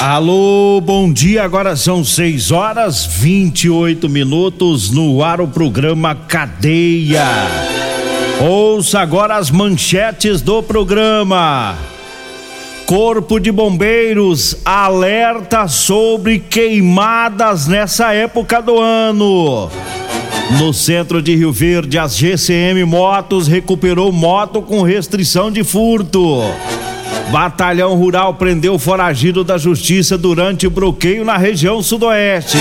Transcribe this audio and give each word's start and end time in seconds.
Alô, 0.00 0.80
bom 0.80 1.12
dia. 1.12 1.44
Agora 1.44 1.76
são 1.76 2.02
6 2.02 2.52
horas 2.52 3.04
28 3.04 4.08
minutos 4.08 4.90
no 4.90 5.22
ar 5.22 5.42
o 5.42 5.46
programa 5.46 6.14
Cadeia. 6.14 7.26
Ouça 8.40 8.98
agora 8.98 9.36
as 9.36 9.50
manchetes 9.50 10.40
do 10.40 10.62
programa. 10.62 11.76
Corpo 12.86 13.38
de 13.38 13.52
Bombeiros 13.52 14.56
alerta 14.64 15.68
sobre 15.68 16.38
queimadas 16.38 17.66
nessa 17.66 18.14
época 18.14 18.62
do 18.62 18.78
ano. 18.78 19.70
No 20.58 20.72
centro 20.72 21.20
de 21.20 21.36
Rio 21.36 21.52
Verde, 21.52 21.98
as 21.98 22.16
GCM 22.16 22.86
Motos 22.86 23.46
recuperou 23.46 24.10
moto 24.10 24.62
com 24.62 24.80
restrição 24.80 25.50
de 25.50 25.62
furto. 25.62 26.42
Batalhão 27.30 27.94
Rural 27.94 28.34
prendeu 28.34 28.76
foragido 28.76 29.44
da 29.44 29.56
justiça 29.56 30.18
durante 30.18 30.68
bloqueio 30.68 31.24
na 31.24 31.36
região 31.36 31.80
sudoeste. 31.80 32.58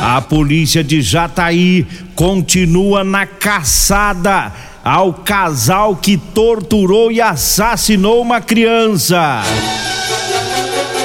A 0.00 0.22
polícia 0.22 0.82
de 0.82 1.02
Jataí 1.02 1.86
continua 2.14 3.04
na 3.04 3.26
caçada 3.26 4.50
ao 4.82 5.12
casal 5.12 5.96
que 5.96 6.16
torturou 6.16 7.12
e 7.12 7.20
assassinou 7.20 8.22
uma 8.22 8.40
criança. 8.40 9.42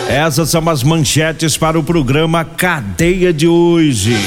Essas 0.08 0.50
são 0.50 0.68
as 0.70 0.82
manchetes 0.82 1.58
para 1.58 1.78
o 1.78 1.84
programa 1.84 2.46
Cadeia 2.46 3.34
de 3.34 3.48
hoje. 3.48 4.18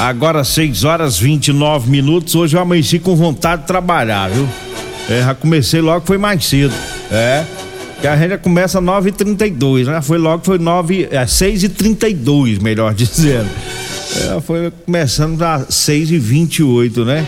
Agora 0.00 0.42
6 0.42 0.82
horas 0.82 1.16
29 1.16 1.88
minutos. 1.88 2.34
Hoje 2.34 2.56
eu 2.56 2.60
amanheci 2.60 2.98
com 2.98 3.14
vontade 3.14 3.62
de 3.62 3.68
trabalhar, 3.68 4.30
viu? 4.30 4.48
É, 5.08 5.22
já 5.22 5.34
comecei 5.34 5.80
logo, 5.80 6.04
foi 6.04 6.18
mais 6.18 6.44
cedo. 6.44 6.74
É. 7.12 7.44
Que 8.00 8.08
a 8.08 8.16
gente 8.16 8.30
já 8.30 8.38
começa 8.38 8.80
9h32, 8.80 9.86
né? 9.86 10.02
Foi 10.02 10.18
logo, 10.18 10.44
foi 10.44 10.58
9, 10.58 11.08
é, 11.10 11.24
6h32, 11.24 12.60
melhor 12.60 12.92
dizendo. 12.94 13.48
É, 14.16 14.40
foi 14.40 14.72
começando 14.84 15.40
às 15.42 15.66
6h28, 15.68 17.04
né? 17.04 17.26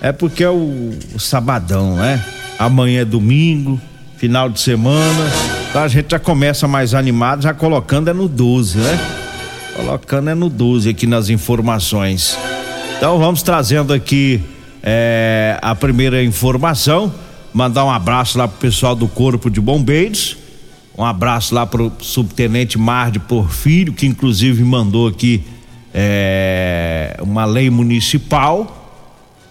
É 0.00 0.12
porque 0.12 0.44
é 0.44 0.50
o, 0.50 0.92
o, 1.14 1.18
sabadão, 1.18 1.96
né? 1.96 2.22
Amanhã 2.58 3.00
é 3.00 3.04
domingo, 3.04 3.80
final 4.16 4.48
de 4.48 4.60
semana. 4.60 5.30
Então 5.68 5.82
a 5.82 5.88
gente 5.88 6.10
já 6.10 6.18
começa 6.18 6.68
mais 6.68 6.94
animado, 6.94 7.42
já 7.42 7.54
colocando 7.54 8.08
é 8.08 8.12
no 8.12 8.28
12, 8.28 8.78
né? 8.78 9.00
Colocando 9.74 10.30
é 10.30 10.34
no 10.34 10.48
12 10.48 10.90
aqui 10.90 11.06
nas 11.06 11.30
informações. 11.30 12.38
Então 12.96 13.18
vamos 13.18 13.42
trazendo 13.42 13.92
aqui 13.92 14.40
é, 14.82 15.58
a 15.60 15.74
primeira 15.74 16.22
informação 16.22 17.12
mandar 17.52 17.84
um 17.84 17.90
abraço 17.90 18.38
lá 18.38 18.48
pro 18.48 18.58
pessoal 18.58 18.94
do 18.94 19.06
Corpo 19.06 19.50
de 19.50 19.60
Bombeiros. 19.60 20.36
Um 20.96 21.04
abraço 21.04 21.54
lá 21.54 21.66
pro 21.66 21.92
subtenente 22.00 22.78
Mar 22.78 23.10
de 23.10 23.18
Porfírio, 23.18 23.92
que 23.92 24.06
inclusive 24.06 24.62
mandou 24.62 25.08
aqui 25.08 25.42
é, 25.92 27.16
uma 27.20 27.44
lei 27.44 27.70
municipal 27.70 28.78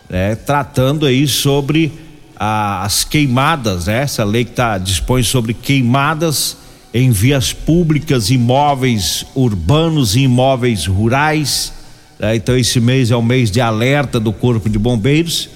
é, 0.09 0.35
tratando 0.35 1.05
aí 1.05 1.27
sobre 1.27 1.91
a, 2.35 2.83
as 2.83 3.03
queimadas, 3.03 3.85
né? 3.85 4.01
Essa 4.01 4.23
lei 4.23 4.43
que 4.43 4.51
tá, 4.51 4.77
dispõe 4.77 5.23
sobre 5.23 5.53
queimadas 5.53 6.57
em 6.93 7.11
vias 7.11 7.53
públicas, 7.53 8.29
imóveis 8.29 9.25
urbanos 9.33 10.15
e 10.15 10.21
imóveis 10.21 10.85
rurais. 10.85 11.71
Né? 12.19 12.35
Então 12.35 12.57
esse 12.57 12.79
mês 12.79 13.09
é 13.11 13.15
o 13.15 13.21
mês 13.21 13.49
de 13.49 13.61
alerta 13.61 14.19
do 14.19 14.33
Corpo 14.33 14.69
de 14.69 14.77
Bombeiros 14.77 15.49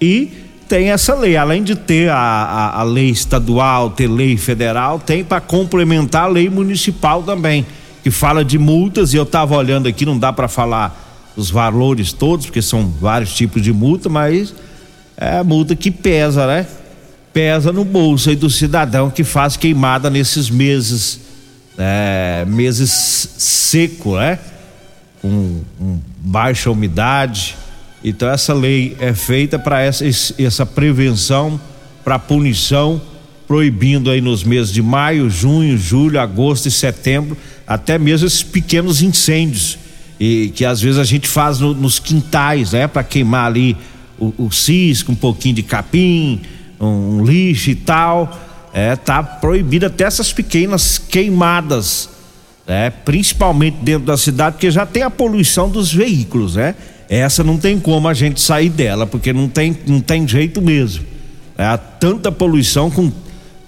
e 0.00 0.41
tem 0.72 0.90
essa 0.90 1.14
lei, 1.14 1.36
além 1.36 1.62
de 1.62 1.74
ter 1.76 2.08
a, 2.08 2.16
a, 2.16 2.80
a 2.80 2.82
lei 2.82 3.10
estadual, 3.10 3.90
ter 3.90 4.06
lei 4.06 4.38
federal, 4.38 4.98
tem 4.98 5.22
para 5.22 5.38
complementar 5.38 6.24
a 6.24 6.28
lei 6.28 6.48
municipal 6.48 7.22
também, 7.22 7.66
que 8.02 8.10
fala 8.10 8.42
de 8.42 8.56
multas, 8.56 9.12
e 9.12 9.18
eu 9.18 9.24
estava 9.24 9.54
olhando 9.54 9.86
aqui, 9.86 10.06
não 10.06 10.18
dá 10.18 10.32
para 10.32 10.48
falar 10.48 11.30
os 11.36 11.50
valores 11.50 12.14
todos, 12.14 12.46
porque 12.46 12.62
são 12.62 12.88
vários 12.88 13.34
tipos 13.34 13.60
de 13.60 13.70
multa, 13.70 14.08
mas 14.08 14.54
é 15.14 15.36
a 15.36 15.44
multa 15.44 15.76
que 15.76 15.90
pesa, 15.90 16.46
né? 16.46 16.66
Pesa 17.34 17.70
no 17.70 17.84
bolso 17.84 18.30
aí 18.30 18.36
do 18.36 18.48
cidadão 18.48 19.10
que 19.10 19.24
faz 19.24 19.58
queimada 19.58 20.08
nesses 20.08 20.48
meses, 20.48 21.20
é, 21.76 22.46
meses 22.48 22.90
seco, 23.36 24.16
né? 24.16 24.38
Com, 25.20 25.60
com 25.78 26.00
baixa 26.16 26.70
umidade, 26.70 27.56
então 28.04 28.28
essa 28.28 28.52
lei 28.52 28.96
é 28.98 29.12
feita 29.14 29.58
para 29.58 29.80
essa, 29.80 30.04
essa 30.38 30.66
prevenção, 30.66 31.60
para 32.04 32.18
punição, 32.18 33.00
proibindo 33.46 34.10
aí 34.10 34.20
nos 34.20 34.42
meses 34.44 34.72
de 34.72 34.82
maio, 34.82 35.28
junho, 35.28 35.76
julho, 35.76 36.20
agosto 36.20 36.66
e 36.66 36.70
setembro, 36.70 37.36
até 37.66 37.98
mesmo 37.98 38.26
esses 38.26 38.42
pequenos 38.42 39.02
incêndios 39.02 39.78
e 40.18 40.52
que 40.54 40.64
às 40.64 40.80
vezes 40.80 40.98
a 40.98 41.04
gente 41.04 41.26
faz 41.26 41.58
no, 41.58 41.74
nos 41.74 41.98
quintais, 41.98 42.72
né, 42.72 42.86
para 42.86 43.02
queimar 43.02 43.46
ali 43.46 43.76
o, 44.18 44.46
o 44.46 44.52
cisco, 44.52 45.10
um 45.10 45.16
pouquinho 45.16 45.56
de 45.56 45.62
capim, 45.64 46.40
um, 46.80 47.18
um 47.18 47.24
lixo 47.24 47.70
e 47.70 47.74
tal. 47.74 48.40
É, 48.72 48.96
tá 48.96 49.22
proibido 49.22 49.86
até 49.86 50.04
essas 50.04 50.32
pequenas 50.32 50.96
queimadas, 50.96 52.08
né? 52.66 52.88
Principalmente 52.88 53.78
dentro 53.82 54.06
da 54.06 54.16
cidade, 54.16 54.56
porque 54.56 54.70
já 54.70 54.86
tem 54.86 55.02
a 55.02 55.10
poluição 55.10 55.68
dos 55.68 55.92
veículos, 55.92 56.54
né? 56.54 56.74
Essa 57.12 57.44
não 57.44 57.58
tem 57.58 57.78
como 57.78 58.08
a 58.08 58.14
gente 58.14 58.40
sair 58.40 58.70
dela, 58.70 59.06
porque 59.06 59.34
não 59.34 59.46
tem, 59.46 59.76
não 59.86 60.00
tem 60.00 60.26
jeito 60.26 60.62
mesmo. 60.62 61.04
É 61.58 61.76
tanta 61.76 62.32
poluição 62.32 62.90
com, 62.90 63.12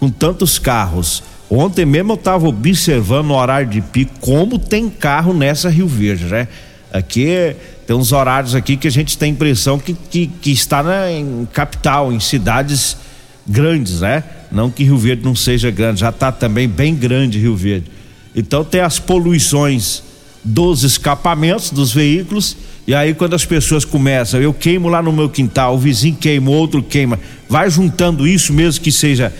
com 0.00 0.08
tantos 0.08 0.58
carros. 0.58 1.22
Ontem 1.50 1.84
mesmo 1.84 2.12
eu 2.12 2.14
estava 2.16 2.48
observando 2.48 3.26
no 3.26 3.34
horário 3.34 3.68
de 3.68 3.82
pico 3.82 4.14
como 4.18 4.58
tem 4.58 4.88
carro 4.88 5.34
nessa 5.34 5.68
Rio 5.68 5.86
Verde, 5.86 6.24
né? 6.24 6.48
Aqui 6.90 7.54
tem 7.86 7.94
uns 7.94 8.12
horários 8.12 8.54
aqui 8.54 8.78
que 8.78 8.88
a 8.88 8.90
gente 8.90 9.18
tem 9.18 9.32
impressão 9.32 9.78
que, 9.78 9.92
que, 9.92 10.26
que 10.26 10.50
está 10.50 10.82
na, 10.82 11.12
em 11.12 11.46
capital, 11.52 12.10
em 12.14 12.20
cidades 12.20 12.96
grandes, 13.46 14.00
né? 14.00 14.24
Não 14.50 14.70
que 14.70 14.84
Rio 14.84 14.96
Verde 14.96 15.22
não 15.22 15.36
seja 15.36 15.70
grande, 15.70 16.00
já 16.00 16.08
está 16.08 16.32
também 16.32 16.66
bem 16.66 16.94
grande 16.94 17.38
Rio 17.38 17.54
Verde. 17.54 17.90
Então 18.34 18.64
tem 18.64 18.80
as 18.80 18.98
poluições 18.98 20.02
dos 20.42 20.82
escapamentos 20.82 21.70
dos 21.70 21.92
veículos 21.92 22.56
e 22.86 22.94
aí 22.94 23.14
quando 23.14 23.34
as 23.34 23.44
pessoas 23.44 23.84
começam, 23.84 24.40
eu 24.40 24.52
queimo 24.52 24.88
lá 24.88 25.02
no 25.02 25.12
meu 25.12 25.28
quintal, 25.28 25.74
o 25.74 25.78
vizinho 25.78 26.16
queima, 26.16 26.50
outro 26.50 26.82
queima, 26.82 27.18
vai 27.48 27.68
juntando 27.70 28.26
isso 28.26 28.52
mesmo 28.52 28.82
que 28.82 28.92
seja 28.92 29.32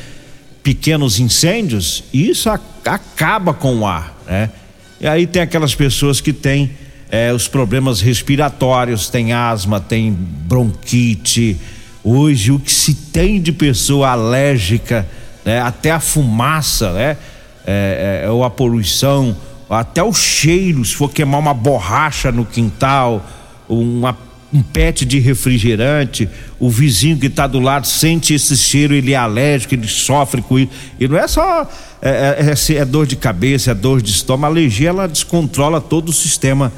pequenos 0.62 1.20
incêndios, 1.20 2.04
isso 2.12 2.48
acaba 2.48 3.52
com 3.52 3.80
o 3.80 3.86
ar, 3.86 4.16
né? 4.26 4.50
E 4.98 5.06
aí 5.06 5.26
tem 5.26 5.42
aquelas 5.42 5.74
pessoas 5.74 6.22
que 6.22 6.32
têm 6.32 6.70
é, 7.10 7.30
os 7.30 7.46
problemas 7.46 8.00
respiratórios, 8.00 9.10
tem 9.10 9.34
asma, 9.34 9.78
tem 9.78 10.10
bronquite. 10.10 11.58
Hoje 12.02 12.50
o 12.50 12.58
que 12.58 12.72
se 12.72 12.94
tem 12.94 13.40
de 13.40 13.52
pessoa 13.52 14.10
alérgica, 14.10 15.06
né? 15.44 15.60
Até 15.60 15.90
a 15.90 16.00
fumaça, 16.00 16.92
né? 16.92 17.16
É, 17.66 18.22
é, 18.24 18.30
ou 18.30 18.42
a 18.44 18.50
poluição, 18.50 19.36
até 19.68 20.02
o 20.02 20.12
cheiro, 20.12 20.84
se 20.84 20.94
for 20.94 21.10
queimar 21.10 21.40
uma 21.40 21.54
borracha 21.54 22.30
no 22.30 22.44
quintal, 22.44 23.24
uma, 23.68 24.16
um 24.52 24.62
pet 24.62 25.04
de 25.04 25.18
refrigerante, 25.18 26.28
o 26.60 26.70
vizinho 26.70 27.18
que 27.18 27.26
está 27.26 27.46
do 27.46 27.58
lado 27.58 27.86
sente 27.86 28.34
esse 28.34 28.56
cheiro, 28.56 28.94
ele 28.94 29.12
é 29.12 29.16
alérgico, 29.16 29.74
ele 29.74 29.88
sofre 29.88 30.42
com 30.42 30.58
isso. 30.58 30.70
E 31.00 31.08
não 31.08 31.16
é 31.16 31.26
só 31.26 31.68
é, 32.00 32.10
é, 32.10 32.74
é, 32.74 32.76
é 32.76 32.84
dor 32.84 33.06
de 33.06 33.16
cabeça, 33.16 33.70
é 33.70 33.74
dor 33.74 34.00
de 34.00 34.10
estômago. 34.10 34.52
A 34.52 34.56
alergia 34.56 34.90
ela 34.90 35.08
descontrola 35.08 35.80
todo 35.80 36.10
o 36.10 36.12
sistema 36.12 36.72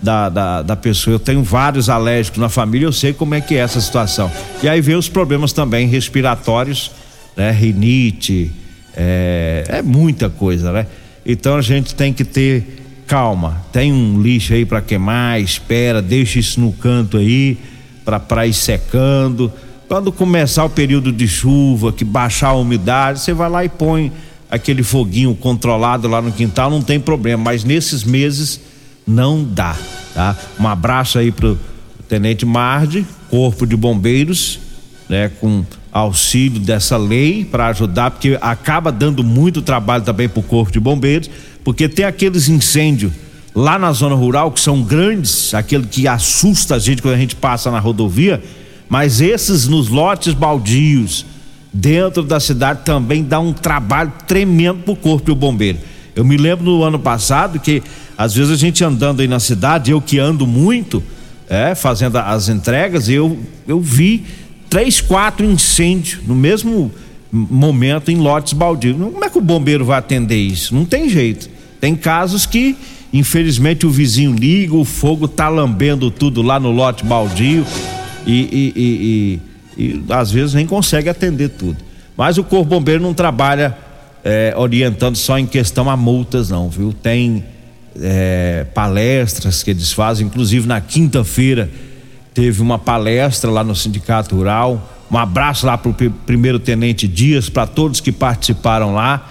da, 0.00 0.28
da, 0.28 0.62
da, 0.62 0.76
pessoa. 0.76 1.14
Eu 1.14 1.18
tenho 1.18 1.42
vários 1.42 1.90
alérgicos 1.90 2.40
na 2.40 2.48
família, 2.48 2.86
eu 2.86 2.92
sei 2.92 3.12
como 3.12 3.34
é 3.34 3.40
que 3.40 3.54
é 3.54 3.58
essa 3.58 3.80
situação. 3.80 4.30
E 4.62 4.68
aí 4.68 4.80
vem 4.80 4.94
os 4.94 5.08
problemas 5.08 5.52
também 5.52 5.88
respiratórios, 5.88 6.90
né? 7.36 7.50
Rinite, 7.50 8.50
é, 8.96 9.64
é 9.68 9.82
muita 9.82 10.30
coisa, 10.30 10.72
né? 10.72 10.86
Então 11.32 11.56
a 11.56 11.62
gente 11.62 11.94
tem 11.94 12.12
que 12.12 12.24
ter 12.24 12.80
calma. 13.06 13.64
Tem 13.72 13.92
um 13.92 14.20
lixo 14.20 14.52
aí 14.52 14.64
para 14.64 14.80
queimar, 14.80 15.40
espera, 15.40 16.00
deixa 16.00 16.38
isso 16.38 16.60
no 16.60 16.72
canto 16.72 17.16
aí 17.16 17.58
para 18.04 18.46
ir 18.46 18.54
secando. 18.54 19.52
Quando 19.88 20.12
começar 20.12 20.64
o 20.64 20.70
período 20.70 21.12
de 21.12 21.26
chuva, 21.26 21.92
que 21.92 22.04
baixar 22.04 22.48
a 22.48 22.54
umidade, 22.54 23.20
você 23.20 23.32
vai 23.32 23.50
lá 23.50 23.64
e 23.64 23.68
põe 23.68 24.12
aquele 24.50 24.82
foguinho 24.82 25.34
controlado 25.34 26.08
lá 26.08 26.20
no 26.20 26.32
quintal, 26.32 26.70
não 26.70 26.82
tem 26.82 26.98
problema, 26.98 27.42
mas 27.44 27.64
nesses 27.64 28.04
meses 28.04 28.60
não 29.06 29.44
dá, 29.44 29.76
tá? 30.14 30.36
Um 30.58 30.66
abraço 30.66 31.18
aí 31.18 31.30
pro 31.30 31.58
Tenente 32.08 32.44
Marde, 32.44 33.06
Corpo 33.28 33.66
de 33.66 33.76
Bombeiros, 33.76 34.58
né, 35.08 35.30
com 35.40 35.64
auxílio 35.92 36.60
dessa 36.60 36.96
lei 36.96 37.44
para 37.44 37.66
ajudar, 37.68 38.12
porque 38.12 38.38
acaba 38.40 38.92
dando 38.92 39.24
muito 39.24 39.60
trabalho 39.60 40.04
também 40.04 40.28
pro 40.28 40.42
Corpo 40.42 40.72
de 40.72 40.78
Bombeiros, 40.78 41.30
porque 41.64 41.88
tem 41.88 42.04
aqueles 42.04 42.48
incêndios 42.48 43.12
lá 43.54 43.78
na 43.78 43.92
zona 43.92 44.14
rural 44.14 44.52
que 44.52 44.60
são 44.60 44.82
grandes, 44.82 45.52
aquele 45.54 45.86
que 45.86 46.06
assusta 46.06 46.76
a 46.76 46.78
gente 46.78 47.02
quando 47.02 47.14
a 47.14 47.18
gente 47.18 47.34
passa 47.34 47.70
na 47.70 47.80
rodovia, 47.80 48.42
mas 48.88 49.20
esses 49.20 49.66
nos 49.66 49.88
lotes 49.88 50.32
baldios, 50.32 51.26
dentro 51.72 52.22
da 52.22 52.40
cidade 52.40 52.80
também 52.84 53.22
dá 53.22 53.38
um 53.38 53.52
trabalho 53.52 54.12
tremendo 54.26 54.82
pro 54.82 54.96
corpo 54.96 55.32
de 55.32 55.38
bombeiro. 55.38 55.78
Eu 56.14 56.24
me 56.24 56.36
lembro 56.36 56.64
no 56.64 56.82
ano 56.82 56.98
passado 56.98 57.58
que 57.60 57.82
às 58.18 58.34
vezes 58.34 58.52
a 58.52 58.56
gente 58.56 58.82
andando 58.84 59.20
aí 59.20 59.28
na 59.28 59.40
cidade, 59.40 59.90
eu 59.90 60.00
que 60.00 60.18
ando 60.18 60.46
muito, 60.46 61.02
é, 61.48 61.74
fazendo 61.74 62.16
as 62.16 62.48
entregas, 62.48 63.08
eu 63.08 63.38
eu 63.66 63.80
vi 63.80 64.24
três, 64.70 65.00
quatro 65.00 65.44
incêndios 65.44 66.22
no 66.24 66.34
mesmo 66.34 66.90
momento 67.32 68.10
em 68.10 68.16
lotes 68.16 68.52
baldios. 68.52 68.96
Como 68.96 69.24
é 69.24 69.28
que 69.28 69.38
o 69.38 69.42
bombeiro 69.42 69.84
vai 69.84 69.98
atender 69.98 70.38
isso? 70.38 70.74
Não 70.74 70.84
tem 70.84 71.08
jeito. 71.08 71.50
Tem 71.80 71.96
casos 71.96 72.46
que, 72.46 72.76
infelizmente, 73.12 73.84
o 73.84 73.90
vizinho 73.90 74.32
liga, 74.32 74.74
o 74.74 74.84
fogo 74.84 75.26
tá 75.26 75.48
lambendo 75.48 76.10
tudo 76.10 76.40
lá 76.40 76.60
no 76.60 76.70
lote 76.70 77.04
baldio 77.04 77.66
e, 78.26 78.40
e, 78.76 79.40
e, 79.76 79.82
e 79.82 80.02
às 80.08 80.30
vezes 80.30 80.54
nem 80.54 80.66
consegue 80.66 81.08
atender 81.08 81.48
tudo. 81.50 81.76
Mas 82.16 82.38
o 82.38 82.44
Corpo 82.44 82.66
Bombeiro 82.66 83.02
não 83.02 83.14
trabalha 83.14 83.76
é, 84.22 84.54
orientando 84.56 85.16
só 85.16 85.38
em 85.38 85.46
questão 85.46 85.88
a 85.90 85.96
multas, 85.96 86.50
não, 86.50 86.68
viu? 86.68 86.92
Tem 86.92 87.44
é, 88.00 88.66
palestras 88.74 89.62
que 89.62 89.70
eles 89.70 89.92
fazem, 89.92 90.26
inclusive 90.26 90.68
na 90.68 90.80
quinta-feira 90.80 91.70
teve 92.40 92.62
uma 92.62 92.78
palestra 92.78 93.50
lá 93.50 93.62
no 93.62 93.76
Sindicato 93.76 94.34
Rural. 94.34 94.90
Um 95.10 95.18
abraço 95.18 95.66
lá 95.66 95.76
para 95.76 95.90
o 95.90 95.94
primeiro 96.24 96.58
tenente 96.58 97.06
Dias, 97.06 97.50
para 97.50 97.66
todos 97.66 98.00
que 98.00 98.10
participaram 98.10 98.94
lá. 98.94 99.28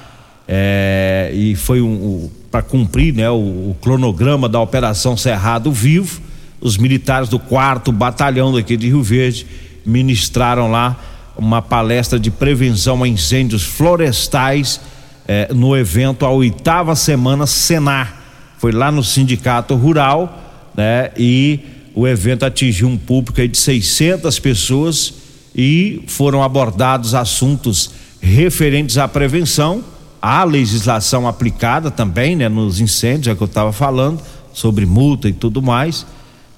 É, 0.47 1.31
e 1.33 1.55
foi 1.55 1.81
um, 1.81 1.87
um 1.87 2.31
para 2.51 2.61
cumprir 2.61 3.11
né, 3.15 3.27
o, 3.27 3.33
o, 3.71 3.77
cronograma 3.81 4.47
da 4.47 4.59
Operação 4.59 5.17
Cerrado 5.17 5.71
Vivo. 5.71 6.21
Os 6.61 6.77
militares 6.77 7.29
do 7.29 7.39
quarto 7.39 7.91
batalhão 7.91 8.53
daqui 8.53 8.77
de 8.77 8.85
Rio 8.85 9.01
Verde 9.01 9.47
ministraram 9.83 10.69
lá 10.69 10.95
uma 11.35 11.63
palestra 11.63 12.19
de 12.19 12.29
prevenção 12.29 13.01
a 13.01 13.07
incêndios 13.07 13.63
florestais 13.63 14.79
eh, 15.27 15.49
no 15.51 15.75
evento 15.75 16.27
a 16.27 16.29
oitava 16.29 16.95
semana 16.95 17.47
Senar. 17.47 18.21
Foi 18.59 18.71
lá 18.71 18.91
no 18.91 19.03
Sindicato 19.03 19.73
Rural, 19.73 20.71
né? 20.75 21.09
E 21.17 21.78
o 21.95 22.07
evento 22.07 22.43
atingiu 22.43 22.87
um 22.87 22.97
público 22.97 23.45
de 23.47 23.57
600 23.57 24.39
pessoas 24.39 25.13
e 25.55 26.03
foram 26.07 26.43
abordados 26.43 27.13
assuntos 27.13 27.91
referentes 28.21 28.97
à 28.97 29.07
prevenção, 29.07 29.83
à 30.21 30.43
legislação 30.43 31.27
aplicada 31.27 31.89
também, 31.89 32.35
né? 32.35 32.49
Nos 32.49 32.79
incêndios, 32.79 33.33
é 33.33 33.35
que 33.35 33.41
eu 33.41 33.47
estava 33.47 33.71
falando 33.71 34.21
sobre 34.53 34.85
multa 34.85 35.29
e 35.29 35.33
tudo 35.33 35.61
mais. 35.61 36.05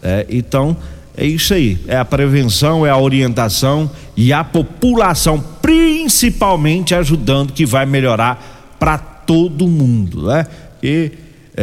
É, 0.01 0.25
então 0.29 0.75
é 1.15 1.25
isso 1.25 1.53
aí, 1.53 1.79
é 1.87 1.97
a 1.97 2.05
prevenção, 2.05 2.85
é 2.85 2.89
a 2.89 2.97
orientação 2.97 3.89
e 4.15 4.31
a 4.33 4.43
população, 4.43 5.43
principalmente 5.61 6.95
ajudando, 6.95 7.53
que 7.53 7.65
vai 7.65 7.85
melhorar 7.85 8.75
para 8.79 8.97
todo 8.97 9.67
mundo, 9.67 10.27
né? 10.27 10.47
E 10.81 11.11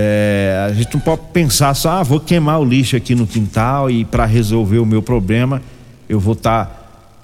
é, 0.01 0.67
a 0.71 0.73
gente 0.73 0.95
não 0.95 1.01
pode 1.01 1.23
pensar 1.33 1.75
só, 1.75 1.91
ah, 1.91 2.03
vou 2.05 2.21
queimar 2.21 2.61
o 2.61 2.65
lixo 2.65 2.95
aqui 2.95 3.17
no 3.17 3.27
quintal 3.27 3.91
e 3.91 4.05
para 4.05 4.25
resolver 4.25 4.79
o 4.79 4.87
meu 4.87 5.03
problema 5.03 5.61
eu 6.09 6.21
vou 6.21 6.35
estar 6.35 6.67
tá 6.67 6.73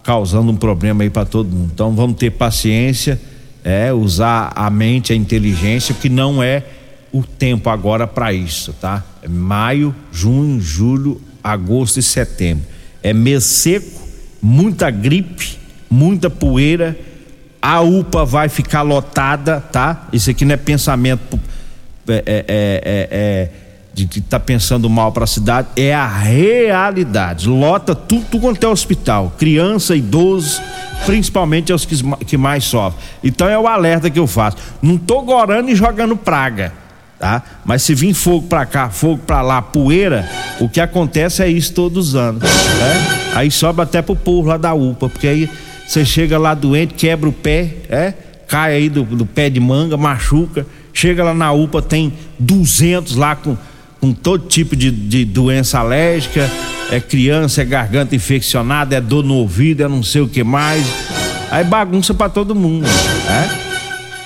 causando 0.03 0.51
um 0.51 0.57
problema 0.57 1.05
aí 1.05 1.11
para 1.11 1.25
todo 1.25 1.49
mundo. 1.49 1.71
Então 1.73 1.93
vamos 1.95 2.17
ter 2.17 2.31
paciência, 2.31 3.21
é 3.63 3.93
usar 3.93 4.53
a 4.57 4.69
mente, 4.71 5.13
a 5.13 5.17
inteligência, 5.17 5.95
que 5.95 6.09
não 6.09 6.43
é 6.43 6.65
o 7.13 7.23
tempo 7.23 7.71
agora 7.71 8.09
para 8.09 8.33
isso, 8.33 8.73
tá? 8.73 9.05
É 9.23 9.29
maio, 9.29 9.95
junho, 10.13 10.61
julho, 10.61 11.21
agosto 11.45 12.01
e 12.01 12.03
setembro. 12.03 12.65
É 13.05 13.13
mês 13.13 13.45
seco, 13.45 14.03
muita 14.43 14.91
gripe, 14.91 15.59
muita 15.89 16.29
poeira, 16.29 16.99
a 17.63 17.81
UPA 17.81 18.25
vai 18.25 18.49
ficar 18.49 18.83
lotada, 18.83 19.61
tá? 19.61 20.09
Isso 20.13 20.29
aqui 20.29 20.45
não 20.45 20.55
é 20.55 20.57
pensamento 20.57 21.39
é, 22.09 22.23
é, 22.27 22.45
é, 22.49 23.09
é, 23.11 23.51
de 23.93 24.05
estar 24.05 24.39
tá 24.39 24.41
pensando 24.41 24.89
mal 24.91 25.13
para 25.13 25.25
a 25.25 25.27
cidade, 25.27 25.69
é 25.77 25.95
a 25.95 26.07
realidade. 26.07 27.49
Lota 27.49 27.95
tudo, 27.95 28.25
tudo 28.31 28.41
quanto 28.41 28.65
é 28.65 28.69
hospital, 28.69 29.33
criança, 29.39 29.95
idoso, 29.95 30.61
principalmente 31.07 31.71
é 31.71 31.75
os 31.75 31.85
que, 31.85 31.97
que 32.25 32.37
mais 32.37 32.65
sofrem. 32.65 33.01
Então 33.23 33.49
é 33.49 33.59
o 33.59 33.67
alerta 33.67 34.11
que 34.11 34.19
eu 34.19 34.27
faço. 34.27 34.57
Não 34.83 34.99
tô 34.99 35.23
gorando 35.23 35.71
e 35.71 35.75
jogando 35.75 36.17
praga 36.17 36.85
tá? 37.25 37.43
Mas 37.65 37.83
se 37.83 37.95
vir 37.95 38.13
fogo 38.13 38.47
para 38.47 38.67
cá, 38.67 38.91
fogo 38.91 39.23
para 39.27 39.41
lá, 39.41 39.63
poeira, 39.63 40.29
o 40.61 40.69
que 40.69 40.79
acontece 40.79 41.43
é 41.43 41.49
isso 41.49 41.73
todos 41.73 42.09
os 42.09 42.15
anos, 42.15 42.43
né? 42.43 43.33
Aí 43.35 43.51
sobe 43.51 43.81
até 43.81 44.03
pro 44.03 44.15
povo 44.15 44.49
lá 44.49 44.59
da 44.59 44.75
UPA, 44.75 45.09
porque 45.09 45.27
aí 45.27 45.51
você 45.87 46.05
chega 46.05 46.39
lá 46.39 46.53
doente, 46.55 46.93
quebra 46.93 47.29
o 47.29 47.33
pé, 47.33 47.77
é? 47.89 48.13
Cai 48.47 48.75
aí 48.75 48.89
do, 48.91 49.05
do 49.05 49.25
pé 49.25 49.49
de 49.49 49.59
manga, 49.59 49.97
machuca, 49.97 50.67
chega 50.95 51.25
lá 51.25 51.35
na 51.35 51.53
UPA, 51.53 51.83
tem 51.83 52.13
200 52.39 53.17
lá 53.17 53.35
com, 53.37 53.57
com 54.01 54.13
todo 54.13 54.47
tipo 54.47 54.75
de, 54.77 54.91
de 54.91 55.25
doença 55.25 55.81
alérgica, 55.81 56.51
é 56.91 57.01
criança, 57.01 57.61
é 57.61 57.65
garganta 57.65 58.15
infeccionada, 58.15 58.95
é 58.95 59.01
dor 59.01 59.25
no 59.25 59.35
ouvido, 59.35 59.83
é 59.83 59.89
não 59.89 60.03
sei 60.03 60.23
o 60.23 60.29
que 60.29 60.45
mais. 60.45 60.87
Aí 61.51 61.65
bagunça 61.65 62.15
para 62.15 62.31
todo 62.31 62.55
mundo, 62.55 62.87
né? 62.87 63.61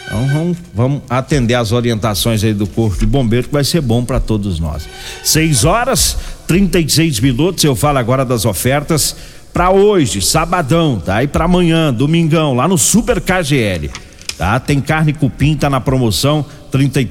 Então 0.06 0.26
vamos, 0.26 0.56
vamos, 0.72 1.02
atender 1.10 1.54
as 1.54 1.70
orientações 1.70 2.42
aí 2.42 2.54
do 2.54 2.66
Corpo 2.66 2.98
de 2.98 3.04
Bombeiro, 3.04 3.48
que 3.48 3.52
vai 3.52 3.64
ser 3.64 3.82
bom 3.82 4.04
para 4.04 4.18
todos 4.18 4.58
nós. 4.58 4.88
6 5.22 5.64
horas 5.64 6.16
36 6.46 7.20
minutos. 7.20 7.62
Eu 7.62 7.76
falo 7.76 7.98
agora 7.98 8.24
das 8.24 8.46
ofertas 8.46 9.14
para 9.52 9.70
hoje, 9.70 10.22
sabadão, 10.22 10.98
tá? 10.98 11.22
E 11.22 11.26
para 11.26 11.44
amanhã, 11.44 11.92
domingão, 11.92 12.54
lá 12.54 12.66
no 12.66 12.78
Super 12.78 13.20
KGL. 13.20 13.90
Tá? 14.38 14.58
Tem 14.58 14.80
carne 14.80 15.12
cupim, 15.12 15.56
tá 15.56 15.68
na 15.68 15.80
promoção, 15.80 16.46
trinta 16.70 17.00
e 17.00 17.04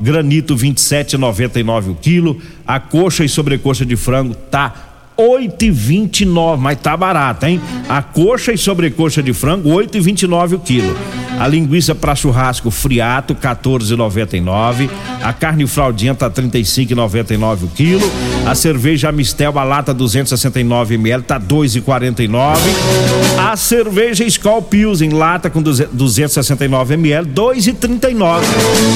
granito 0.00 0.56
vinte 0.56 0.78
e 0.78 0.80
o 1.90 1.94
quilo, 1.94 2.40
a 2.66 2.80
coxa 2.80 3.24
e 3.24 3.28
sobrecoxa 3.28 3.84
de 3.84 3.96
frango 3.96 4.34
tá 4.34 4.87
oito 5.20 5.64
e 5.64 5.70
vinte 5.70 6.20
e 6.20 6.24
nove, 6.24 6.62
mas 6.62 6.78
tá 6.80 6.96
barato, 6.96 7.44
hein? 7.44 7.60
A 7.88 8.00
coxa 8.00 8.52
e 8.52 8.58
sobrecoxa 8.58 9.20
de 9.20 9.32
frango, 9.32 9.68
oito 9.70 9.98
e 9.98 10.00
vinte 10.00 10.22
e 10.22 10.26
nove 10.28 10.54
o 10.54 10.60
quilo. 10.60 10.96
A 11.40 11.46
linguiça 11.46 11.94
para 11.94 12.16
churrasco 12.16 12.68
friato, 12.68 13.32
14,99. 13.32 14.90
A 15.22 15.32
carne 15.32 15.66
fraldinha 15.68 16.12
tá 16.12 16.28
35,99 16.28 17.64
o 17.64 17.68
quilo. 17.68 18.10
A 18.44 18.56
cerveja 18.56 19.12
Mistel, 19.12 19.56
a 19.56 19.62
lata 19.62 19.94
269 19.94 20.94
ml, 20.94 21.22
tá 21.22 21.38
2,49. 21.38 22.56
A 23.38 23.56
cerveja 23.56 24.24
Skol 24.24 24.62
Pilsen, 24.62 25.10
lata 25.10 25.48
com 25.48 25.62
269 25.62 26.94
ml, 26.94 27.28
2,39. 27.28 28.42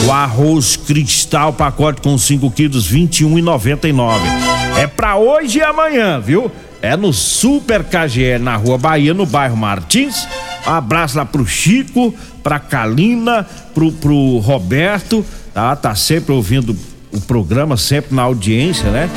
O 0.07 0.13
arroz 0.13 0.75
cristal, 0.77 1.53
pacote 1.53 2.01
com 2.01 2.19
5 2.19 2.51
quilos, 2.51 2.93
21,99. 2.93 4.19
É 4.77 4.87
para 4.89 5.17
hoje 5.17 5.59
e 5.59 5.63
amanhã, 5.63 6.12
viu? 6.19 6.51
É 6.81 6.97
no 6.97 7.13
Super 7.13 7.85
KGL, 7.85 8.43
na 8.43 8.57
Rua 8.57 8.77
Bahia, 8.77 9.15
no 9.15 9.25
bairro 9.25 9.57
Martins. 9.57 10.27
Abraço 10.67 11.17
lá 11.17 11.25
pro 11.25 11.47
Chico, 11.47 12.15
pra 12.43 12.59
Kalina, 12.59 13.47
pro, 13.73 13.93
pro 13.93 14.39
Roberto, 14.39 15.25
tá? 15.55 15.77
Tá 15.77 15.95
sempre 15.95 16.33
ouvindo 16.33 16.77
o 17.13 17.21
programa, 17.21 17.77
sempre 17.77 18.15
na 18.15 18.23
audiência, 18.23 18.91
né? 18.91 19.09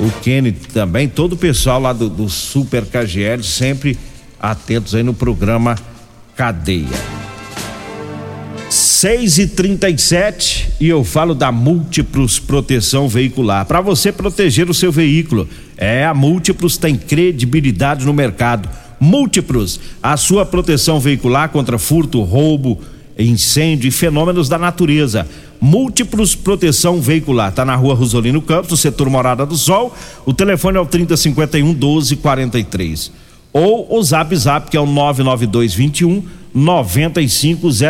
o 0.00 0.10
Kenny 0.20 0.52
também, 0.52 1.08
todo 1.08 1.32
o 1.32 1.36
pessoal 1.36 1.80
lá 1.80 1.92
do, 1.92 2.08
do 2.08 2.28
Super 2.28 2.84
KGL, 2.86 3.42
sempre 3.42 3.98
atentos 4.40 4.94
aí 4.94 5.02
no 5.02 5.12
programa 5.12 5.76
Cadeia. 6.36 6.86
6 8.70 9.38
e 9.38 9.46
37 9.48 10.74
e 10.80 10.88
eu 10.88 11.02
falo 11.02 11.34
da 11.34 11.50
Múltiplos 11.50 12.38
Proteção 12.38 13.08
Veicular. 13.08 13.64
Para 13.64 13.80
você 13.80 14.12
proteger 14.12 14.68
o 14.68 14.74
seu 14.74 14.92
veículo, 14.92 15.48
é 15.78 16.04
a 16.04 16.12
Múltiplos 16.12 16.76
tem 16.76 16.96
credibilidade 16.96 18.04
no 18.04 18.12
mercado. 18.12 18.68
Múltiplos, 19.00 19.80
a 20.02 20.16
sua 20.16 20.44
proteção 20.44 20.98
veicular 20.98 21.48
contra 21.50 21.78
furto, 21.78 22.20
roubo, 22.22 22.80
incêndio 23.16 23.88
e 23.88 23.92
fenômenos 23.92 24.48
da 24.48 24.58
natureza. 24.58 25.26
Múltiplos 25.60 26.34
Proteção 26.34 27.00
Veicular. 27.00 27.52
Tá 27.52 27.64
na 27.64 27.74
rua 27.74 27.94
Rosolino 27.94 28.40
Campos, 28.40 28.70
no 28.70 28.76
setor 28.76 29.08
Morada 29.10 29.44
do 29.44 29.56
Sol. 29.56 29.94
O 30.24 30.32
telefone 30.32 30.76
é 30.78 30.80
o 30.80 30.86
3051 30.86 31.66
1243. 31.66 33.12
Ou 33.52 33.98
o 33.98 34.02
Zap 34.02 34.34
Zap, 34.36 34.70
que 34.70 34.76
é 34.76 34.80
o 34.80 34.86
99221 34.86 36.22
9500. 36.54 37.80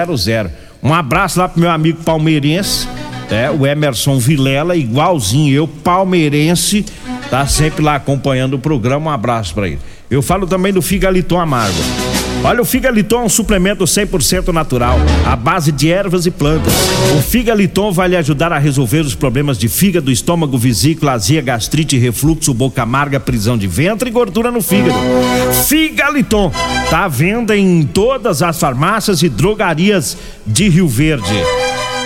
Um 0.83 0.95
abraço 0.95 1.38
lá 1.40 1.49
pro 1.49 1.61
meu 1.61 1.71
amigo 1.71 2.02
palmeirense, 2.04 2.87
é, 3.30 3.50
o 3.50 3.66
Emerson 3.66 4.18
Vilela, 4.18 4.76
igualzinho 4.76 5.52
eu, 5.52 5.66
palmeirense, 5.66 6.85
tá 7.31 7.47
sempre 7.47 7.83
lá 7.83 7.97
acompanhando 7.97 8.55
o 8.55 8.59
programa. 8.59 9.11
Um 9.11 9.15
abraço 9.15 9.55
para 9.55 9.69
ele. 9.69 9.79
Eu 10.11 10.23
falo 10.23 10.47
também 10.47 10.73
do 10.73 10.81
Figaliton 10.81 11.39
Amargo. 11.39 11.79
Olha, 12.45 12.63
o 12.63 12.65
Figaliton 12.65 13.23
é 13.23 13.25
um 13.25 13.29
suplemento 13.29 13.85
100% 13.85 14.53
natural, 14.53 14.97
à 15.27 15.35
base 15.35 15.73
de 15.73 15.91
ervas 15.91 16.25
e 16.25 16.31
plantas. 16.31 16.73
O 17.19 17.21
Figaliton 17.21 17.91
vai 17.91 18.09
lhe 18.09 18.17
ajudar 18.17 18.53
a 18.53 18.59
resolver 18.59 19.01
os 19.01 19.15
problemas 19.15 19.59
de 19.59 19.69
fígado, 19.69 20.11
estômago, 20.11 20.57
vesícula, 20.57 21.13
azia, 21.13 21.43
gastrite, 21.43 21.99
refluxo, 21.99 22.55
boca 22.55 22.83
amarga, 22.83 23.19
prisão 23.19 23.59
de 23.59 23.67
ventre 23.67 24.09
e 24.09 24.13
gordura 24.13 24.53
no 24.53 24.63
fígado. 24.63 24.99
Figaliton 25.67 26.53
tá 26.89 27.05
à 27.05 27.09
venda 27.09 27.57
em 27.57 27.83
todas 27.83 28.41
as 28.41 28.59
farmácias 28.59 29.23
e 29.23 29.29
drogarias 29.29 30.17
de 30.47 30.69
Rio 30.69 30.87
Verde. 30.87 31.35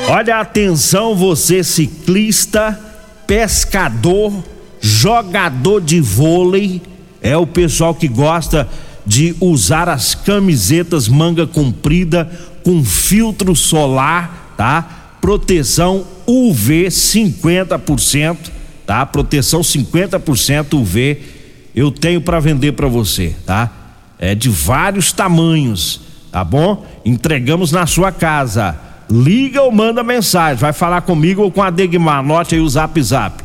Olha, 0.08 0.40
atenção, 0.40 1.14
você 1.14 1.62
ciclista, 1.62 2.78
pescador, 3.26 4.32
jogador 4.82 5.80
de 5.80 6.00
vôlei, 6.00 6.82
é 7.22 7.36
o 7.36 7.46
pessoal 7.46 7.94
que 7.94 8.08
gosta 8.08 8.68
de 9.06 9.34
usar 9.40 9.88
as 9.88 10.14
camisetas 10.14 11.08
manga 11.08 11.46
comprida 11.46 12.30
com 12.64 12.84
filtro 12.84 13.54
solar, 13.54 14.54
tá? 14.56 15.16
Proteção 15.20 16.04
UV 16.26 16.88
50%, 16.88 18.36
tá? 18.84 19.06
Proteção 19.06 19.60
50% 19.60 20.74
UV. 20.74 21.18
Eu 21.74 21.90
tenho 21.92 22.20
para 22.20 22.40
vender 22.40 22.72
para 22.72 22.88
você, 22.88 23.34
tá? 23.46 23.70
É 24.18 24.34
de 24.34 24.48
vários 24.48 25.12
tamanhos, 25.12 26.00
tá 26.30 26.44
bom? 26.44 26.84
Entregamos 27.04 27.70
na 27.70 27.86
sua 27.86 28.10
casa. 28.10 28.76
Liga 29.08 29.62
ou 29.62 29.70
manda 29.70 30.02
mensagem, 30.02 30.56
vai 30.56 30.72
falar 30.72 31.02
comigo 31.02 31.42
ou 31.42 31.52
com 31.52 31.62
a 31.62 31.70
Degmar. 31.70 32.18
Anote 32.18 32.54
aí 32.54 32.60
o 32.60 32.68
Zap 32.68 33.00
Zap. 33.00 33.42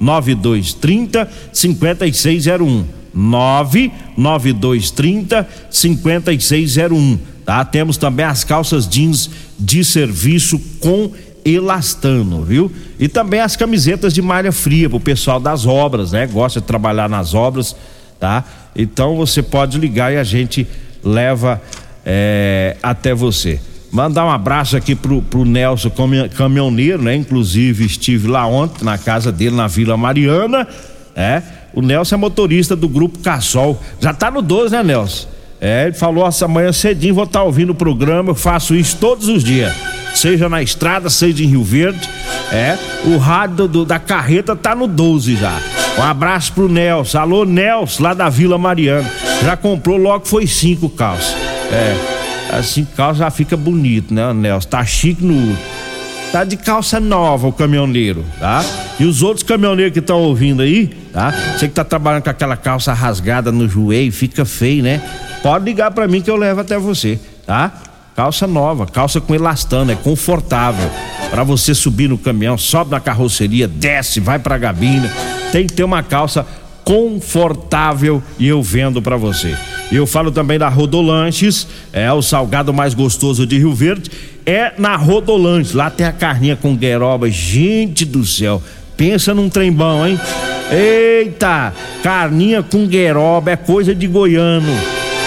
99230 0.00 1.28
5601 1.52 3.00
99230 3.12 5.46
5601, 5.70 7.18
tá? 7.44 7.64
Temos 7.64 7.96
também 7.96 8.24
as 8.24 8.44
calças 8.44 8.88
jeans 8.88 9.28
de 9.58 9.84
serviço 9.84 10.60
com 10.80 11.10
elastano, 11.44 12.44
viu? 12.44 12.70
E 12.98 13.08
também 13.08 13.40
as 13.40 13.56
camisetas 13.56 14.14
de 14.14 14.22
malha 14.22 14.52
fria 14.52 14.88
pro 14.88 15.00
pessoal 15.00 15.40
das 15.40 15.66
obras, 15.66 16.12
né? 16.12 16.26
Gosta 16.26 16.60
de 16.60 16.66
trabalhar 16.66 17.08
nas 17.08 17.34
obras, 17.34 17.74
tá? 18.18 18.44
Então 18.76 19.16
você 19.16 19.42
pode 19.42 19.78
ligar 19.78 20.12
e 20.12 20.16
a 20.16 20.24
gente 20.24 20.66
leva 21.02 21.60
é, 22.04 22.76
até 22.82 23.14
você. 23.14 23.60
Mandar 23.90 24.24
um 24.24 24.30
abraço 24.30 24.76
aqui 24.76 24.94
pro, 24.94 25.20
pro 25.20 25.44
Nelson 25.44 25.90
caminhoneiro, 26.36 27.02
né? 27.02 27.16
Inclusive 27.16 27.84
estive 27.84 28.28
lá 28.28 28.46
ontem 28.46 28.84
na 28.84 28.96
casa 28.96 29.32
dele 29.32 29.56
na 29.56 29.66
Vila 29.66 29.96
Mariana, 29.96 30.66
é? 31.14 31.42
O 31.72 31.82
Nelson 31.82 32.14
é 32.14 32.18
motorista 32.18 32.76
do 32.76 32.88
grupo 32.88 33.18
Cassol. 33.18 33.80
Já 34.00 34.12
tá 34.12 34.30
no 34.30 34.42
12, 34.42 34.74
né, 34.74 34.82
Nelson? 34.82 35.28
É, 35.60 35.86
ele 35.86 35.92
falou 35.92 36.26
essa 36.26 36.48
manhã 36.48 36.72
cedinho, 36.72 37.14
vou 37.14 37.24
estar 37.24 37.40
tá 37.40 37.44
ouvindo 37.44 37.70
o 37.70 37.74
programa, 37.74 38.30
eu 38.30 38.34
faço 38.34 38.74
isso 38.74 38.96
todos 38.98 39.28
os 39.28 39.44
dias. 39.44 39.74
Seja 40.14 40.48
na 40.48 40.62
estrada, 40.62 41.10
seja 41.10 41.44
em 41.44 41.46
Rio 41.46 41.62
Verde. 41.62 42.08
É, 42.50 42.78
o 43.04 43.18
rádio 43.18 43.68
do, 43.68 43.84
da 43.84 43.98
carreta 43.98 44.56
tá 44.56 44.74
no 44.74 44.86
12 44.86 45.36
já. 45.36 45.60
Um 45.98 46.02
abraço 46.02 46.52
pro 46.52 46.68
Nelson. 46.68 47.18
Alô, 47.18 47.44
Nelson, 47.44 48.02
lá 48.02 48.14
da 48.14 48.28
Vila 48.28 48.56
Mariana. 48.56 49.08
Já 49.44 49.56
comprou 49.56 49.96
logo 49.96 50.26
foi 50.26 50.46
cinco 50.46 50.88
calças. 50.88 51.36
É, 51.70 52.19
assim 52.58 52.86
calça 52.96 53.20
já 53.20 53.30
fica 53.30 53.56
bonito, 53.56 54.12
né, 54.12 54.32
Nelson? 54.32 54.68
Tá 54.68 54.84
chique 54.84 55.24
no 55.24 55.56
tá 56.30 56.44
de 56.44 56.56
calça 56.56 57.00
nova 57.00 57.48
o 57.48 57.52
caminhoneiro, 57.52 58.24
tá? 58.38 58.64
E 58.98 59.04
os 59.04 59.22
outros 59.22 59.42
caminhoneiros 59.42 59.92
que 59.92 59.98
estão 59.98 60.18
ouvindo 60.20 60.62
aí, 60.62 60.86
tá? 61.12 61.32
Você 61.56 61.66
que 61.66 61.74
tá 61.74 61.84
trabalhando 61.84 62.22
com 62.22 62.30
aquela 62.30 62.56
calça 62.56 62.92
rasgada 62.92 63.50
no 63.50 63.68
joelho, 63.68 64.12
fica 64.12 64.44
feio, 64.44 64.82
né? 64.82 65.02
Pode 65.42 65.64
ligar 65.64 65.90
para 65.90 66.06
mim 66.06 66.20
que 66.20 66.30
eu 66.30 66.36
levo 66.36 66.60
até 66.60 66.78
você, 66.78 67.18
tá? 67.46 67.72
Calça 68.14 68.46
nova, 68.46 68.86
calça 68.86 69.20
com 69.20 69.34
elastano, 69.34 69.90
é 69.92 69.96
confortável. 69.96 70.90
Para 71.30 71.42
você 71.42 71.74
subir 71.74 72.08
no 72.08 72.18
caminhão, 72.18 72.58
sobe 72.58 72.90
na 72.90 73.00
carroceria, 73.00 73.66
desce, 73.66 74.20
vai 74.20 74.38
pra 74.38 74.58
gabina. 74.58 75.10
Tem 75.52 75.66
que 75.66 75.72
ter 75.72 75.84
uma 75.84 76.02
calça 76.02 76.46
confortável 76.90 78.20
e 78.36 78.48
eu 78.48 78.60
vendo 78.60 79.00
para 79.00 79.16
você. 79.16 79.56
Eu 79.92 80.08
falo 80.08 80.32
também 80.32 80.58
da 80.58 80.68
Rodolanches, 80.68 81.68
é 81.92 82.12
o 82.12 82.20
salgado 82.20 82.74
mais 82.74 82.94
gostoso 82.94 83.46
de 83.46 83.56
Rio 83.56 83.72
Verde, 83.72 84.10
é 84.44 84.72
na 84.76 84.96
Rodolanches. 84.96 85.72
Lá 85.72 85.88
tem 85.88 86.04
a 86.04 86.10
carninha 86.10 86.56
com 86.56 86.74
gueroba, 86.74 87.30
gente 87.30 88.04
do 88.04 88.26
céu. 88.26 88.60
Pensa 88.96 89.32
num 89.32 89.48
trem 89.48 89.70
bom, 89.70 90.04
hein? 90.04 90.18
Eita, 90.68 91.72
carninha 92.02 92.60
com 92.60 92.84
gueroba 92.88 93.52
é 93.52 93.56
coisa 93.56 93.94
de 93.94 94.08
goiano. 94.08 94.72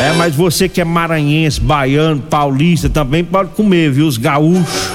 É, 0.01 0.11
mas 0.17 0.35
você 0.35 0.67
que 0.67 0.81
é 0.81 0.83
maranhense, 0.83 1.61
baiano, 1.61 2.21
paulista 2.23 2.89
também 2.89 3.23
pode 3.23 3.51
comer, 3.51 3.89
viu? 3.89 4.05
Os 4.05 4.17
gaúchos. 4.17 4.89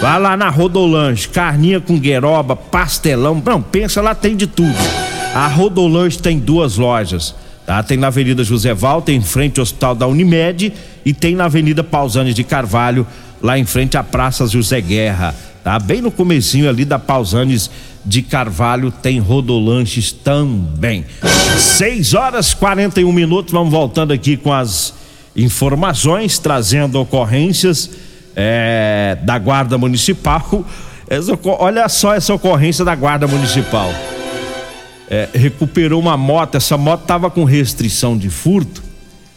Vai 0.00 0.20
lá 0.20 0.36
na 0.36 0.50
Rodolanche, 0.50 1.28
carninha 1.28 1.80
com 1.80 1.98
gueroba, 1.98 2.54
pastelão. 2.54 3.42
Não, 3.44 3.60
pensa 3.60 4.00
lá 4.00 4.14
tem 4.14 4.36
de 4.36 4.46
tudo. 4.46 5.05
A 5.36 5.48
Rodolanche 5.48 6.18
tem 6.18 6.38
duas 6.38 6.78
lojas. 6.78 7.34
Tá? 7.66 7.82
Tem 7.82 7.98
na 7.98 8.06
Avenida 8.06 8.42
José 8.42 8.72
Valter, 8.72 9.14
em 9.14 9.20
frente 9.20 9.60
ao 9.60 9.64
Hospital 9.64 9.94
da 9.94 10.06
Unimed, 10.06 10.72
e 11.04 11.12
tem 11.12 11.34
na 11.36 11.44
Avenida 11.44 11.84
Pausanes 11.84 12.34
de 12.34 12.42
Carvalho, 12.42 13.06
lá 13.42 13.58
em 13.58 13.66
frente 13.66 13.98
à 13.98 14.02
Praça 14.02 14.46
José 14.46 14.80
Guerra. 14.80 15.34
Tá? 15.62 15.78
Bem 15.78 16.00
no 16.00 16.10
comecinho 16.10 16.70
ali 16.70 16.86
da 16.86 16.98
Pausanes 16.98 17.70
de 18.02 18.22
Carvalho 18.22 18.90
tem 18.90 19.18
Rodolanches 19.18 20.10
também. 20.10 21.04
6 21.58 22.14
horas 22.14 22.54
41 22.54 23.12
minutos, 23.12 23.52
vamos 23.52 23.70
voltando 23.70 24.14
aqui 24.14 24.38
com 24.38 24.54
as 24.54 24.94
informações, 25.36 26.38
trazendo 26.38 26.98
ocorrências 26.98 27.90
é, 28.34 29.18
da 29.22 29.38
Guarda 29.38 29.76
Municipal. 29.76 30.64
Olha 31.58 31.90
só 31.90 32.14
essa 32.14 32.32
ocorrência 32.32 32.86
da 32.86 32.94
Guarda 32.94 33.26
Municipal 33.26 33.92
é, 35.08 35.28
recuperou 35.32 36.00
uma 36.00 36.16
moto, 36.16 36.56
essa 36.56 36.76
moto 36.76 37.02
estava 37.02 37.30
com 37.30 37.44
restrição 37.44 38.16
de 38.16 38.28
furto, 38.28 38.82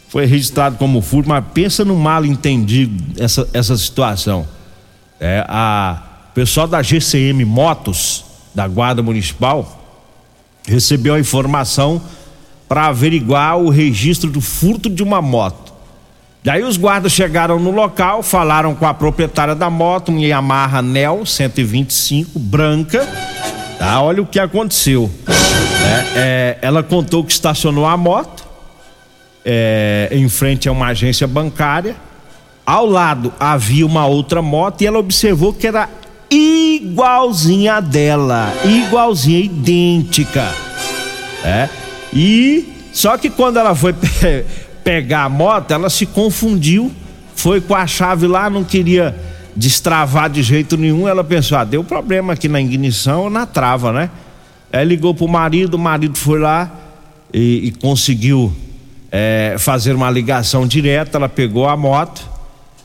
foi 0.08 0.26
registrado 0.26 0.76
como 0.76 1.00
furto, 1.00 1.28
mas 1.28 1.44
pensa 1.54 1.84
no 1.84 1.96
mal 1.96 2.24
entendido 2.24 3.22
essa, 3.22 3.48
essa 3.52 3.76
situação. 3.76 4.46
É, 5.20 5.44
a 5.48 6.02
pessoal 6.34 6.66
da 6.66 6.82
GCM 6.82 7.44
Motos, 7.44 8.24
da 8.54 8.66
Guarda 8.66 9.02
Municipal, 9.02 9.80
recebeu 10.66 11.14
a 11.14 11.20
informação 11.20 12.02
para 12.68 12.86
averiguar 12.86 13.58
o 13.58 13.68
registro 13.68 14.30
do 14.30 14.40
furto 14.40 14.88
de 14.88 15.02
uma 15.02 15.20
moto. 15.20 15.70
Daí 16.42 16.62
os 16.62 16.78
guardas 16.78 17.12
chegaram 17.12 17.60
no 17.60 17.70
local, 17.70 18.22
falaram 18.22 18.74
com 18.74 18.86
a 18.86 18.94
proprietária 18.94 19.54
da 19.54 19.68
moto, 19.68 20.08
uma 20.08 20.20
Yamaha 20.20 20.80
Nel 20.80 21.26
125 21.26 22.38
branca, 22.38 23.06
Tá? 23.80 24.02
Olha 24.02 24.20
o 24.20 24.26
que 24.26 24.38
aconteceu. 24.38 25.10
É, 25.26 26.18
é, 26.18 26.58
ela 26.60 26.82
contou 26.82 27.24
que 27.24 27.32
estacionou 27.32 27.86
a 27.86 27.96
moto 27.96 28.46
é, 29.42 30.10
em 30.12 30.28
frente 30.28 30.68
a 30.68 30.72
uma 30.72 30.88
agência 30.88 31.26
bancária. 31.26 31.96
Ao 32.66 32.84
lado 32.84 33.32
havia 33.40 33.86
uma 33.86 34.06
outra 34.06 34.42
moto 34.42 34.82
e 34.82 34.86
ela 34.86 34.98
observou 34.98 35.54
que 35.54 35.66
era 35.66 35.88
igualzinha 36.30 37.76
a 37.76 37.80
dela, 37.80 38.52
igualzinha, 38.66 39.40
idêntica. 39.40 40.54
É? 41.42 41.66
E 42.12 42.70
só 42.92 43.16
que 43.16 43.30
quando 43.30 43.58
ela 43.58 43.74
foi 43.74 43.94
pe 43.96 44.44
pegar 44.84 45.24
a 45.24 45.28
moto, 45.30 45.70
ela 45.70 45.88
se 45.88 46.04
confundiu, 46.04 46.92
foi 47.34 47.62
com 47.62 47.74
a 47.74 47.86
chave 47.86 48.26
lá, 48.26 48.50
não 48.50 48.62
queria 48.62 49.16
destravar 49.60 50.30
de 50.30 50.42
jeito 50.42 50.76
nenhum. 50.76 51.06
Ela 51.06 51.22
pensou: 51.22 51.58
ah, 51.58 51.64
deu 51.64 51.84
problema 51.84 52.32
aqui 52.32 52.48
na 52.48 52.60
ignição 52.60 53.24
ou 53.24 53.30
na 53.30 53.46
trava, 53.46 53.92
né? 53.92 54.10
Aí 54.72 54.84
ligou 54.84 55.14
pro 55.14 55.28
marido, 55.28 55.74
o 55.74 55.78
marido 55.78 56.16
foi 56.16 56.38
lá 56.38 56.70
e, 57.32 57.66
e 57.66 57.70
conseguiu 57.72 58.52
é, 59.12 59.56
fazer 59.58 59.94
uma 59.94 60.10
ligação 60.10 60.66
direta. 60.66 61.18
Ela 61.18 61.28
pegou 61.28 61.68
a 61.68 61.76
moto 61.76 62.26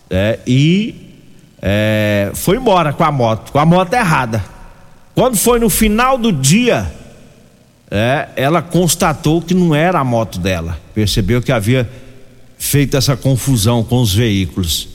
é, 0.09 0.39
e 0.45 1.13
é, 1.61 2.31
foi 2.33 2.57
embora 2.57 2.91
com 2.91 3.03
a 3.03 3.11
moto, 3.11 3.51
com 3.51 3.59
a 3.59 3.65
moto 3.65 3.93
errada. 3.93 4.43
Quando 5.13 5.37
foi 5.37 5.59
no 5.59 5.69
final 5.69 6.17
do 6.17 6.31
dia, 6.31 6.91
é, 7.89 8.27
ela 8.35 8.61
constatou 8.61 9.41
que 9.41 9.53
não 9.53 9.73
era 9.73 9.99
a 9.99 10.03
moto 10.03 10.39
dela. 10.39 10.77
Percebeu 10.93 11.41
que 11.41 11.51
havia 11.51 11.89
feito 12.57 12.97
essa 12.97 13.15
confusão 13.15 13.83
com 13.83 14.01
os 14.01 14.13
veículos. 14.13 14.94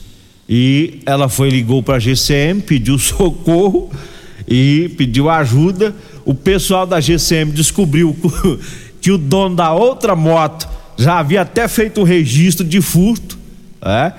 E 0.53 0.99
ela 1.05 1.29
foi 1.29 1.49
ligou 1.49 1.81
para 1.81 1.95
a 1.95 1.99
GCM, 1.99 2.59
pediu 2.59 2.99
socorro 2.99 3.89
e 4.45 4.93
pediu 4.97 5.29
ajuda. 5.29 5.95
O 6.25 6.33
pessoal 6.33 6.85
da 6.85 6.99
GCM 6.99 7.53
descobriu 7.53 8.13
que 8.99 9.11
o 9.11 9.17
dono 9.17 9.55
da 9.55 9.71
outra 9.71 10.13
moto 10.13 10.67
já 10.97 11.19
havia 11.19 11.43
até 11.43 11.69
feito 11.69 12.01
o 12.01 12.03
registro 12.03 12.65
de 12.67 12.81
furto, 12.81 13.39
é? 13.81 14.11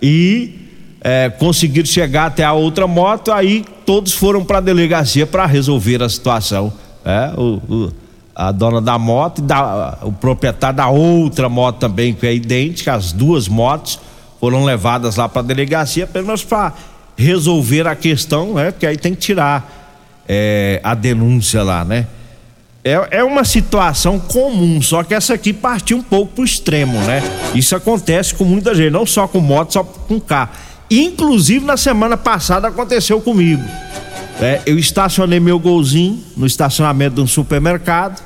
E 0.00 0.54
é, 1.02 1.28
conseguiram 1.28 1.86
chegar 1.86 2.26
até 2.26 2.44
a 2.44 2.54
outra 2.54 2.86
moto. 2.86 3.30
Aí 3.30 3.62
todos 3.84 4.14
foram 4.14 4.42
para 4.42 4.58
a 4.58 4.62
delegacia 4.62 5.26
para 5.26 5.44
resolver 5.44 6.02
a 6.02 6.08
situação. 6.08 6.72
É? 7.04 7.30
O, 7.36 7.60
o, 7.68 7.92
a 8.34 8.50
dona 8.50 8.80
da 8.80 8.98
moto 8.98 9.40
e 9.40 9.42
da, 9.42 9.98
o 10.02 10.12
proprietário 10.12 10.78
da 10.78 10.88
outra 10.88 11.46
moto 11.50 11.76
também, 11.76 12.14
que 12.14 12.26
é 12.26 12.34
idêntica, 12.34 12.94
as 12.94 13.12
duas 13.12 13.48
motos 13.48 14.00
foram 14.44 14.62
levadas 14.62 15.16
lá 15.16 15.26
para 15.26 15.40
a 15.40 15.42
delegacia, 15.42 16.04
apenas 16.04 16.44
para 16.44 16.74
resolver 17.16 17.88
a 17.88 17.96
questão, 17.96 18.52
né? 18.52 18.72
Porque 18.72 18.86
aí 18.86 18.94
tem 18.94 19.14
que 19.14 19.20
tirar 19.22 20.22
é, 20.28 20.82
a 20.84 20.94
denúncia 20.94 21.62
lá, 21.62 21.82
né? 21.82 22.06
É, 22.84 23.08
é 23.10 23.24
uma 23.24 23.42
situação 23.42 24.20
comum, 24.20 24.82
só 24.82 25.02
que 25.02 25.14
essa 25.14 25.32
aqui 25.32 25.54
partiu 25.54 25.96
um 25.96 26.02
pouco 26.02 26.34
pro 26.34 26.44
extremo, 26.44 26.98
né? 27.04 27.22
Isso 27.54 27.74
acontece 27.74 28.34
com 28.34 28.44
muita 28.44 28.74
gente, 28.74 28.90
não 28.90 29.06
só 29.06 29.26
com 29.26 29.40
moto, 29.40 29.72
só 29.72 29.82
com 29.82 30.20
carro. 30.20 30.50
Inclusive 30.90 31.64
na 31.64 31.78
semana 31.78 32.18
passada 32.18 32.68
aconteceu 32.68 33.22
comigo. 33.22 33.64
É, 34.42 34.60
eu 34.66 34.78
estacionei 34.78 35.40
meu 35.40 35.58
golzinho 35.58 36.22
no 36.36 36.44
estacionamento 36.44 37.14
de 37.14 37.22
um 37.22 37.26
supermercado, 37.26 38.22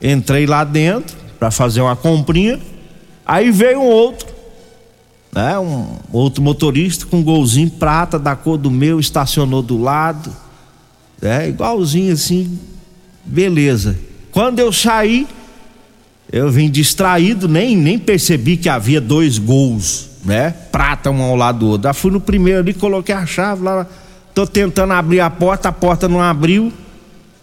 entrei 0.00 0.46
lá 0.46 0.64
dentro 0.64 1.14
para 1.38 1.50
fazer 1.50 1.82
uma 1.82 1.94
comprinha, 1.94 2.58
aí 3.26 3.50
veio 3.50 3.80
um 3.80 3.86
outro, 3.86 4.37
né, 5.32 5.58
um 5.58 5.96
outro 6.12 6.42
motorista 6.42 7.06
com 7.06 7.18
um 7.18 7.22
golzinho 7.22 7.70
prata 7.70 8.18
da 8.18 8.34
cor 8.34 8.56
do 8.56 8.70
meu, 8.70 8.98
estacionou 8.98 9.62
do 9.62 9.80
lado, 9.80 10.32
é 11.20 11.48
igualzinho 11.48 12.12
assim, 12.12 12.58
beleza. 13.24 13.98
Quando 14.30 14.58
eu 14.58 14.72
saí, 14.72 15.26
eu 16.30 16.50
vim 16.50 16.70
distraído, 16.70 17.48
nem 17.48 17.76
nem 17.76 17.98
percebi 17.98 18.56
que 18.56 18.68
havia 18.68 19.00
dois 19.00 19.38
gols, 19.38 20.08
né, 20.24 20.50
prata 20.50 21.10
um 21.10 21.22
ao 21.22 21.36
lado 21.36 21.60
do 21.60 21.68
outro. 21.68 21.88
Já 21.88 21.92
fui 21.92 22.10
no 22.10 22.20
primeiro 22.20 22.60
ali, 22.60 22.74
coloquei 22.74 23.14
a 23.14 23.26
chave 23.26 23.62
lá 23.62 23.86
Tô 24.38 24.46
tentando 24.46 24.92
abrir 24.92 25.18
a 25.18 25.28
porta, 25.28 25.68
a 25.68 25.72
porta 25.72 26.06
não 26.06 26.22
abriu. 26.22 26.72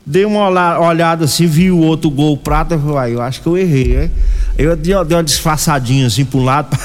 Dei 0.05 0.23
uma 0.23 0.47
olhada 0.79 1.25
assim, 1.25 1.45
vi 1.45 1.69
o 1.69 1.79
outro 1.79 2.09
gol 2.09 2.37
prata, 2.37 2.75
eu, 2.75 2.97
eu 3.09 3.21
acho 3.21 3.41
que 3.41 3.47
eu 3.47 3.57
errei, 3.57 3.97
né? 3.97 4.11
Eu 4.57 4.75
dei, 4.75 4.93
dei 5.05 5.17
uma 5.17 5.23
disfarçadinha 5.23 6.07
assim 6.07 6.23
pro 6.23 6.41
lado 6.41 6.77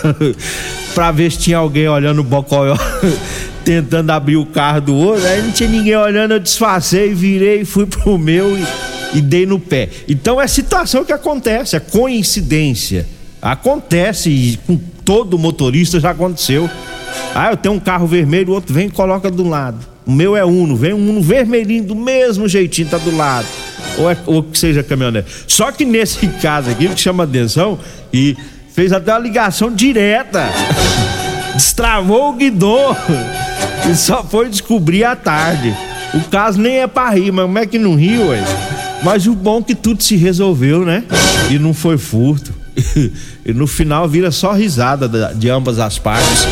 para 0.94 1.10
ver 1.12 1.30
se 1.30 1.38
tinha 1.38 1.58
alguém 1.58 1.88
olhando 1.88 2.20
o 2.20 2.24
bocói, 2.24 2.70
tentando 3.64 4.10
abrir 4.10 4.36
o 4.36 4.46
carro 4.46 4.80
do 4.80 4.94
outro. 4.94 5.24
Aí 5.26 5.42
não 5.42 5.52
tinha 5.52 5.68
ninguém 5.68 5.96
olhando, 5.96 6.32
eu 6.32 6.40
disfarcei, 6.40 7.14
virei, 7.14 7.64
fui 7.64 7.86
pro 7.86 8.18
meu 8.18 8.58
e, 8.58 8.66
e 9.18 9.20
dei 9.20 9.46
no 9.46 9.60
pé. 9.60 9.88
Então 10.08 10.40
é 10.40 10.48
situação 10.48 11.04
que 11.04 11.12
acontece, 11.12 11.76
é 11.76 11.80
coincidência. 11.80 13.06
Acontece 13.40 14.30
e 14.30 14.58
com 14.66 14.76
todo 15.04 15.38
motorista 15.38 16.00
já 16.00 16.10
aconteceu. 16.10 16.68
Ah, 17.34 17.50
eu 17.52 17.56
tenho 17.56 17.76
um 17.76 17.80
carro 17.80 18.06
vermelho, 18.06 18.50
o 18.50 18.54
outro 18.54 18.74
vem 18.74 18.88
e 18.88 18.90
coloca 18.90 19.30
do 19.30 19.48
lado. 19.48 19.78
O 20.04 20.10
meu 20.10 20.36
é 20.36 20.44
Uno, 20.44 20.74
vem 20.74 20.92
um 20.92 21.10
Uno 21.10 21.22
vermelhinho 21.22 21.84
do 21.84 21.94
mesmo 21.94 22.48
jeitinho, 22.48 22.88
tá 22.88 22.98
do 22.98 23.16
lado. 23.16 23.46
Ou, 23.98 24.10
é, 24.10 24.16
ou 24.26 24.42
que 24.42 24.58
seja 24.58 24.82
caminhonete. 24.82 25.28
Só 25.46 25.70
que 25.72 25.84
nesse 25.84 26.26
caso 26.40 26.70
aqui, 26.70 26.86
o 26.86 26.90
que 26.90 27.00
chama 27.00 27.24
atenção, 27.24 27.78
e 28.12 28.36
fez 28.74 28.92
até 28.92 29.12
uma 29.12 29.20
ligação 29.20 29.72
direta. 29.72 30.48
Destravou 31.54 32.30
o 32.30 32.32
guidão. 32.34 32.96
E 33.90 33.94
só 33.96 34.22
foi 34.22 34.50
descobrir 34.50 35.04
à 35.04 35.16
tarde. 35.16 35.74
O 36.12 36.20
caso 36.28 36.60
nem 36.60 36.80
é 36.80 36.86
pra 36.86 37.08
rir, 37.08 37.32
mas 37.32 37.46
como 37.46 37.58
é 37.58 37.66
que 37.66 37.78
não 37.78 37.94
riu, 37.94 38.28
ué? 38.28 38.44
Mas 39.02 39.26
o 39.26 39.34
bom 39.34 39.60
é 39.60 39.62
que 39.62 39.74
tudo 39.74 40.02
se 40.02 40.16
resolveu, 40.16 40.84
né? 40.84 41.02
E 41.48 41.58
não 41.58 41.72
foi 41.72 41.96
furto. 41.96 42.52
E 43.44 43.52
no 43.52 43.66
final 43.66 44.08
vira 44.08 44.30
só 44.30 44.52
risada 44.52 45.08
de 45.34 45.48
ambas 45.48 45.78
as 45.78 45.98
partes. 45.98 46.46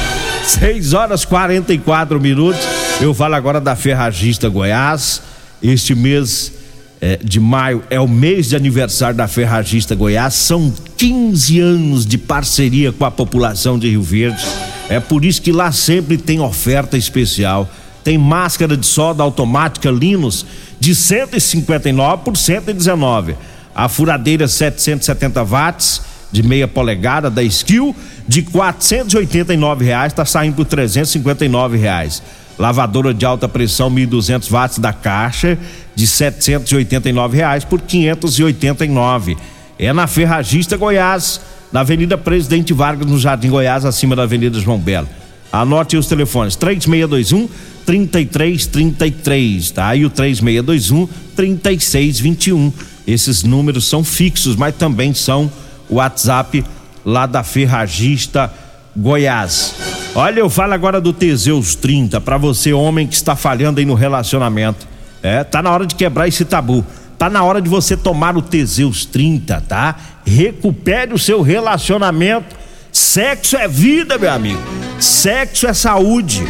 6 0.44 0.94
horas 0.94 1.24
44 1.24 2.18
minutos. 2.20 2.60
Eu 3.00 3.12
falo 3.12 3.34
agora 3.34 3.60
da 3.60 3.76
Ferragista 3.76 4.48
Goiás. 4.48 5.20
Este 5.62 5.94
mês 5.94 6.52
é, 7.00 7.18
de 7.22 7.38
maio 7.38 7.82
é 7.90 8.00
o 8.00 8.08
mês 8.08 8.48
de 8.48 8.56
aniversário 8.56 9.16
da 9.16 9.28
Ferragista 9.28 9.94
Goiás. 9.94 10.34
São 10.34 10.72
15 10.96 11.60
anos 11.60 12.06
de 12.06 12.18
parceria 12.18 12.92
com 12.92 13.04
a 13.04 13.10
população 13.10 13.78
de 13.78 13.88
Rio 13.88 14.02
Verde. 14.02 14.44
É 14.88 14.98
por 14.98 15.24
isso 15.24 15.40
que 15.40 15.52
lá 15.52 15.70
sempre 15.70 16.16
tem 16.16 16.40
oferta 16.40 16.96
especial. 16.96 17.68
Tem 18.02 18.18
máscara 18.18 18.76
de 18.76 18.86
solda 18.86 19.22
automática 19.22 19.90
Linus 19.90 20.44
de 20.80 20.94
159 20.94 22.22
por 22.24 22.36
119. 22.36 23.36
A 23.74 23.88
furadeira 23.88 24.48
770 24.48 25.44
watts 25.44 26.02
de 26.32 26.42
meia 26.42 26.66
polegada 26.66 27.30
da 27.30 27.42
Skill 27.42 27.94
de 28.26 28.42
489 28.42 29.84
reais 29.84 30.12
está 30.12 30.24
saindo 30.24 30.56
por 30.56 30.66
359 30.66 31.78
reais. 31.78 32.22
Lavadora 32.58 33.14
de 33.14 33.24
alta 33.24 33.48
pressão 33.48 33.90
1.200 33.90 34.50
watts 34.50 34.78
da 34.78 34.92
Caixa 34.92 35.56
de 35.94 36.06
789 36.06 37.36
reais 37.36 37.64
por 37.64 37.80
589. 37.80 39.36
É 39.78 39.92
na 39.92 40.06
Ferragista 40.06 40.76
Goiás, 40.76 41.40
na 41.72 41.80
Avenida 41.80 42.18
Presidente 42.18 42.72
Vargas, 42.72 43.06
no 43.06 43.18
Jardim 43.18 43.50
Goiás, 43.50 43.84
acima 43.84 44.16
da 44.16 44.24
Avenida 44.24 44.58
João 44.58 44.78
Belo. 44.78 45.08
Anote 45.52 45.96
os 45.96 46.06
telefones: 46.06 46.56
3621 46.56 47.48
3333, 47.86 49.70
tá? 49.70 49.94
E 49.94 50.04
o 50.04 50.10
3621 50.10 51.08
3621. 51.34 52.72
Esses 53.06 53.42
números 53.42 53.88
são 53.88 54.04
fixos, 54.04 54.56
mas 54.56 54.74
também 54.74 55.14
são 55.14 55.50
o 55.88 55.94
WhatsApp 55.94 56.62
lá 57.04 57.24
da 57.24 57.42
Ferragista 57.42 58.52
Goiás. 58.94 59.97
Olha, 60.14 60.40
eu 60.40 60.50
falo 60.50 60.72
agora 60.74 61.00
do 61.00 61.12
Teseus 61.12 61.74
30 61.74 62.20
para 62.20 62.36
você 62.36 62.72
homem 62.72 63.06
que 63.06 63.14
está 63.14 63.36
falhando 63.36 63.78
aí 63.78 63.86
no 63.86 63.94
relacionamento. 63.94 64.86
É, 65.22 65.44
tá 65.44 65.62
na 65.62 65.70
hora 65.70 65.86
de 65.86 65.94
quebrar 65.94 66.26
esse 66.26 66.44
tabu. 66.44 66.84
Tá 67.18 67.28
na 67.28 67.42
hora 67.42 67.60
de 67.60 67.68
você 67.68 67.96
tomar 67.96 68.36
o 68.36 68.42
Teseus 68.42 69.04
30, 69.04 69.60
tá? 69.62 69.96
Recupere 70.24 71.12
o 71.12 71.18
seu 71.18 71.42
relacionamento. 71.42 72.56
Sexo 72.92 73.56
é 73.56 73.68
vida, 73.68 74.16
meu 74.18 74.32
amigo. 74.32 74.62
Sexo 74.98 75.66
é 75.66 75.74
saúde. 75.74 76.44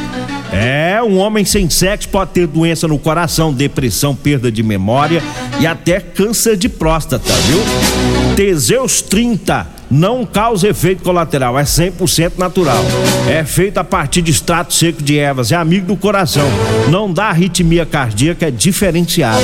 É, 0.52 1.00
um 1.02 1.18
homem 1.18 1.44
sem 1.44 1.68
sexo 1.68 2.08
pode 2.08 2.30
ter 2.30 2.46
doença 2.46 2.88
no 2.88 2.98
coração, 2.98 3.52
depressão, 3.52 4.14
perda 4.14 4.50
de 4.50 4.62
memória 4.62 5.22
e 5.61 5.66
até 5.66 6.00
câncer 6.00 6.56
de 6.56 6.68
próstata, 6.68 7.32
viu? 7.32 8.34
Teseus 8.34 9.02
30 9.02 9.78
não 9.90 10.24
causa 10.24 10.68
efeito 10.68 11.02
colateral, 11.02 11.58
é 11.58 11.64
100% 11.64 12.32
natural. 12.38 12.82
É 13.28 13.44
feito 13.44 13.78
a 13.78 13.84
partir 13.84 14.22
de 14.22 14.30
extrato 14.30 14.74
seco 14.74 15.02
de 15.02 15.18
ervas, 15.18 15.50
é 15.52 15.56
amigo 15.56 15.87
do 15.87 15.96
coração. 15.96 16.46
Não 16.90 17.12
dá 17.12 17.26
arritmia 17.26 17.87
cardíaca, 17.87 18.46
é 18.46 18.50
diferenciado. 18.50 19.42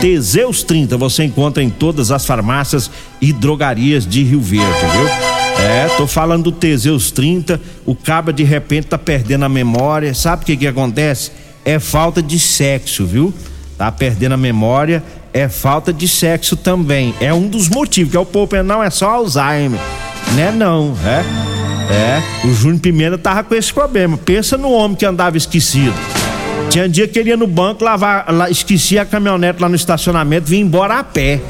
Teseus 0.00 0.62
30 0.62 0.96
você 0.96 1.24
encontra 1.24 1.62
em 1.62 1.70
todas 1.70 2.10
as 2.10 2.26
farmácias 2.26 2.90
e 3.20 3.32
drogarias 3.32 4.06
de 4.06 4.22
Rio 4.22 4.40
Verde, 4.40 4.66
viu? 4.92 5.43
É, 5.64 5.88
tô 5.96 6.06
falando 6.06 6.44
do 6.44 6.52
Teseus 6.52 7.10
30, 7.10 7.60
o 7.86 7.94
caba 7.94 8.32
de 8.32 8.44
repente 8.44 8.86
tá 8.88 8.98
perdendo 8.98 9.44
a 9.44 9.48
memória. 9.48 10.14
Sabe 10.14 10.42
o 10.42 10.46
que 10.46 10.56
que 10.56 10.66
acontece? 10.66 11.32
É 11.64 11.78
falta 11.78 12.22
de 12.22 12.38
sexo, 12.38 13.06
viu? 13.06 13.32
Tá 13.76 13.90
perdendo 13.90 14.32
a 14.32 14.36
memória 14.36 15.02
é 15.34 15.48
falta 15.48 15.92
de 15.92 16.06
sexo 16.06 16.56
também. 16.56 17.12
É 17.20 17.34
um 17.34 17.48
dos 17.48 17.68
motivos, 17.68 18.12
que 18.12 18.16
é 18.16 18.20
o 18.20 18.24
povo 18.24 18.62
não 18.62 18.80
é 18.80 18.88
só 18.88 19.10
Alzheimer. 19.10 19.80
Né 20.36 20.52
não, 20.52 20.94
é? 21.04 21.24
É, 21.92 22.46
o 22.46 22.54
Júnior 22.54 22.80
Pimenta 22.80 23.18
tava 23.18 23.42
com 23.42 23.54
esse 23.54 23.74
problema. 23.74 24.16
Pensa 24.16 24.56
no 24.56 24.70
homem 24.70 24.96
que 24.96 25.04
andava 25.04 25.36
esquecido. 25.36 25.92
Tinha 26.70 26.88
dia 26.88 27.08
que 27.08 27.18
ele 27.18 27.30
ia 27.30 27.36
no 27.36 27.48
banco, 27.48 27.84
lavar, 27.84 28.26
esquecia 28.48 29.02
a 29.02 29.04
caminhonete 29.04 29.60
lá 29.60 29.68
no 29.68 29.74
estacionamento, 29.74 30.46
vinha 30.46 30.62
embora 30.62 31.00
a 31.00 31.04
pé. 31.04 31.40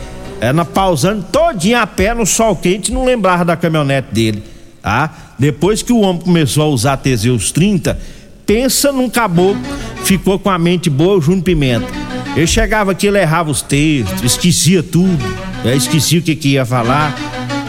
Era 0.40 0.64
pausando 0.64 1.24
todinha 1.30 1.82
a 1.82 1.86
pé 1.86 2.14
no 2.14 2.26
sol 2.26 2.56
quente, 2.56 2.92
não 2.92 3.04
lembrava 3.04 3.44
da 3.44 3.56
caminhonete 3.56 4.08
dele, 4.12 4.42
tá? 4.82 5.34
Depois 5.38 5.82
que 5.82 5.92
o 5.92 6.00
homem 6.00 6.22
começou 6.22 6.64
a 6.64 6.66
usar 6.68 6.96
Teseus 6.98 7.50
30, 7.50 7.98
pensa 8.46 8.92
num 8.92 9.08
caboclo, 9.08 9.60
ficou 10.04 10.38
com 10.38 10.50
a 10.50 10.58
mente 10.58 10.90
boa, 10.90 11.16
o 11.16 11.20
Júnior 11.20 11.44
Pimenta. 11.44 11.86
Ele 12.36 12.46
chegava 12.46 12.92
aqui, 12.92 13.06
ele 13.06 13.18
errava 13.18 13.50
os 13.50 13.62
textos, 13.62 14.22
esquecia 14.22 14.82
tudo, 14.82 15.24
né? 15.64 15.76
esquecia 15.76 16.18
o 16.18 16.22
que, 16.22 16.34
que 16.34 16.48
ia 16.50 16.66
falar. 16.66 17.14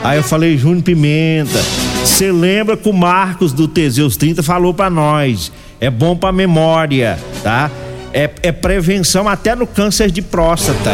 Aí 0.03 0.17
eu 0.17 0.23
falei, 0.23 0.57
Júnior 0.57 0.83
Pimenta, 0.83 1.59
você 2.03 2.31
lembra 2.31 2.75
que 2.75 2.89
o 2.89 2.93
Marcos 2.93 3.53
do 3.53 3.67
Teseus 3.67 4.17
30 4.17 4.43
falou 4.43 4.73
para 4.73 4.89
nós, 4.89 5.51
é 5.79 5.89
bom 5.89 6.15
pra 6.15 6.31
memória, 6.31 7.17
tá? 7.43 7.69
É, 8.13 8.29
é 8.43 8.51
prevenção 8.51 9.27
até 9.27 9.55
no 9.55 9.67
câncer 9.67 10.09
de 10.09 10.21
próstata, 10.21 10.91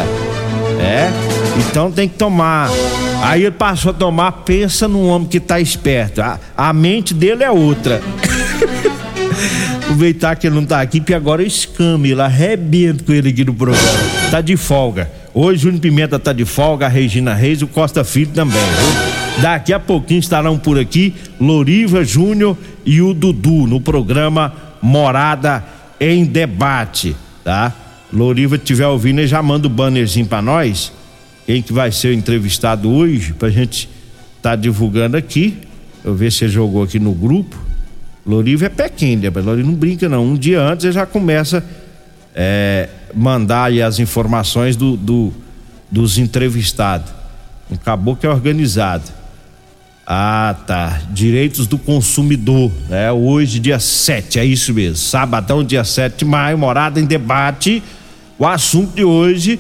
é? 0.80 1.41
Então 1.60 1.92
tem 1.92 2.08
que 2.08 2.18
tomar. 2.18 2.70
Aí 3.24 3.44
ele 3.44 3.52
passou 3.52 3.92
a 3.92 3.94
tomar, 3.94 4.32
pensa 4.32 4.88
num 4.88 5.08
homem 5.08 5.28
que 5.28 5.40
tá 5.40 5.60
esperto. 5.60 6.22
A, 6.22 6.40
a 6.56 6.74
mente 6.74 7.14
dele 7.14 7.44
é 7.44 7.52
outra. 7.52 8.02
Aproveitar 9.84 10.36
que 10.36 10.48
ele 10.48 10.56
não 10.56 10.66
tá 10.66 10.82
aqui, 10.82 11.00
porque 11.00 11.14
agora 11.14 11.42
eu 11.42 11.48
escame, 11.48 12.14
lá 12.14 12.26
arrebento 12.26 13.04
com 13.04 13.12
ele 13.12 13.30
aqui 13.30 13.44
no 13.44 13.54
programa. 13.54 14.00
Tá 14.30 14.40
de 14.42 14.56
folga. 14.56 15.12
Hoje 15.34 15.60
o 15.60 15.62
Júnior 15.64 15.82
Pimenta 15.82 16.18
tá 16.18 16.34
de 16.34 16.46
folga, 16.46 16.86
a 16.86 16.90
Regina 16.90 17.34
Reis 17.34 17.62
o 17.62 17.68
Costa 17.68 18.04
Filho 18.04 18.32
também, 18.32 18.62
viu? 18.62 19.42
Daqui 19.42 19.72
a 19.72 19.80
pouquinho 19.80 20.20
estarão 20.20 20.58
por 20.58 20.78
aqui 20.78 21.14
Loriva 21.40 22.04
Júnior 22.04 22.58
e 22.86 23.02
o 23.02 23.14
Dudu 23.14 23.66
no 23.68 23.80
programa 23.80 24.54
Morada 24.82 25.64
em 26.00 26.26
Debate, 26.26 27.16
tá? 27.44 27.74
Loriva 28.12 28.58
tiver 28.58 28.88
ouvindo, 28.88 29.20
ele 29.20 29.28
já 29.28 29.42
manda 29.42 29.68
o 29.68 29.70
bannerzinho 29.70 30.26
pra 30.26 30.42
nós 30.42 30.92
quem 31.52 31.62
que 31.62 31.74
vai 31.74 31.92
ser 31.92 32.08
o 32.08 32.14
entrevistado 32.14 32.90
hoje, 32.90 33.34
pra 33.34 33.50
gente 33.50 33.90
tá 34.42 34.56
divulgando 34.56 35.18
aqui. 35.18 35.58
Eu 36.02 36.16
ver 36.16 36.32
se 36.32 36.48
jogou 36.48 36.82
aqui 36.82 36.98
no 36.98 37.12
grupo. 37.12 37.58
Loriva 38.26 38.68
é 38.68 38.70
pequeno, 38.70 39.30
mas 39.36 39.44
Loriva 39.44 39.68
não 39.68 39.76
brinca 39.76 40.08
não. 40.08 40.24
Um 40.24 40.38
dia 40.38 40.62
antes 40.62 40.86
ele 40.86 40.94
já 40.94 41.06
começa 41.06 41.62
é, 42.34 42.88
mandar 43.14 43.66
aí 43.66 43.82
as 43.82 44.00
informações 44.00 44.78
do, 44.78 44.96
do 44.96 45.34
dos 45.92 46.18
entrevistados. 46.18 47.12
Um 47.70 47.76
caboclo 47.76 48.30
é 48.30 48.34
organizado. 48.34 49.12
Ah, 50.08 50.56
tá. 50.66 51.02
Direitos 51.12 51.68
do 51.68 51.78
consumidor, 51.78 52.72
né? 52.88 53.12
Hoje, 53.12 53.60
dia 53.60 53.78
7, 53.78 54.40
é 54.40 54.46
isso 54.46 54.74
mesmo. 54.74 54.96
Sabadão, 54.96 55.66
dia 55.66 55.84
7 55.84 56.20
de 56.20 56.24
maio, 56.24 56.58
morada 56.58 56.98
em 56.98 57.06
debate. 57.06 57.84
O 58.40 58.48
assunto 58.48 58.96
de 58.96 59.04
hoje 59.04 59.60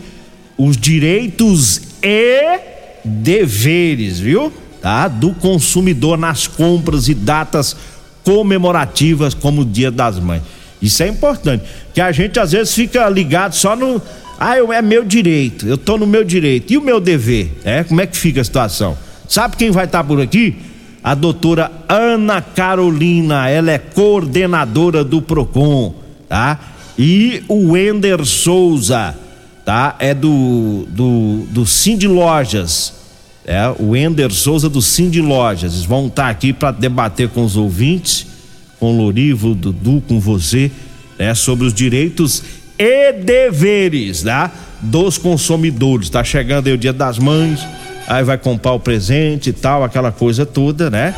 os 0.63 0.77
direitos 0.77 1.81
e 2.03 2.59
deveres, 3.03 4.19
viu? 4.19 4.51
Tá? 4.81 5.07
Do 5.07 5.33
consumidor 5.33 6.17
nas 6.17 6.47
compras 6.47 7.07
e 7.07 7.13
datas 7.13 7.75
comemorativas 8.23 9.33
como 9.33 9.61
o 9.61 9.65
Dia 9.65 9.89
das 9.89 10.19
Mães. 10.19 10.41
Isso 10.81 11.03
é 11.03 11.07
importante, 11.07 11.63
que 11.93 12.01
a 12.01 12.11
gente 12.11 12.39
às 12.39 12.51
vezes 12.51 12.73
fica 12.73 13.07
ligado 13.09 13.53
só 13.53 13.75
no 13.75 14.01
ah, 14.43 14.57
eu, 14.57 14.73
é 14.73 14.81
meu 14.81 15.05
direito, 15.05 15.67
eu 15.67 15.77
tô 15.77 15.99
no 15.99 16.07
meu 16.07 16.23
direito. 16.23 16.73
E 16.73 16.77
o 16.77 16.81
meu 16.81 16.99
dever? 16.99 17.51
É, 17.63 17.83
como 17.83 18.01
é 18.01 18.07
que 18.07 18.17
fica 18.17 18.41
a 18.41 18.43
situação? 18.43 18.97
Sabe 19.29 19.55
quem 19.55 19.69
vai 19.69 19.85
estar 19.85 19.99
tá 19.99 20.03
por 20.03 20.19
aqui? 20.19 20.55
A 21.03 21.13
doutora 21.13 21.71
Ana 21.87 22.41
Carolina, 22.41 23.47
ela 23.47 23.71
é 23.71 23.77
coordenadora 23.77 25.03
do 25.03 25.21
Procon, 25.21 25.93
tá? 26.27 26.59
E 26.97 27.43
o 27.47 27.73
Wender 27.73 28.25
Souza, 28.25 29.15
tá? 29.65 29.95
É 29.99 30.13
do 30.13 30.85
do 30.89 31.45
do 31.49 31.65
Cindy 31.65 32.07
Lojas, 32.07 32.93
é 33.45 33.73
o 33.79 33.95
Ender 33.95 34.31
Souza 34.31 34.69
do 34.69 34.81
Cindy 34.81 35.21
Lojas. 35.21 35.73
Eles 35.73 35.85
vão 35.85 36.07
estar 36.07 36.23
tá 36.23 36.29
aqui 36.29 36.53
para 36.53 36.71
debater 36.71 37.29
com 37.29 37.43
os 37.43 37.57
ouvintes, 37.57 38.27
com 38.79 38.93
o 38.93 38.97
Lorivo, 38.97 39.55
Dudu, 39.55 40.01
com 40.07 40.19
você, 40.19 40.71
né? 41.17 41.33
Sobre 41.33 41.65
os 41.65 41.73
direitos 41.73 42.43
e 42.77 43.13
deveres, 43.13 44.23
tá? 44.23 44.51
Dos 44.81 45.17
consumidores. 45.17 46.09
Tá 46.09 46.23
chegando 46.23 46.67
aí 46.67 46.73
o 46.73 46.77
Dia 46.77 46.93
das 46.93 47.19
Mães, 47.19 47.59
aí 48.07 48.23
vai 48.23 48.37
comprar 48.37 48.73
o 48.73 48.79
presente 48.79 49.49
e 49.49 49.53
tal, 49.53 49.83
aquela 49.83 50.11
coisa 50.11 50.45
toda, 50.45 50.89
né? 50.89 51.13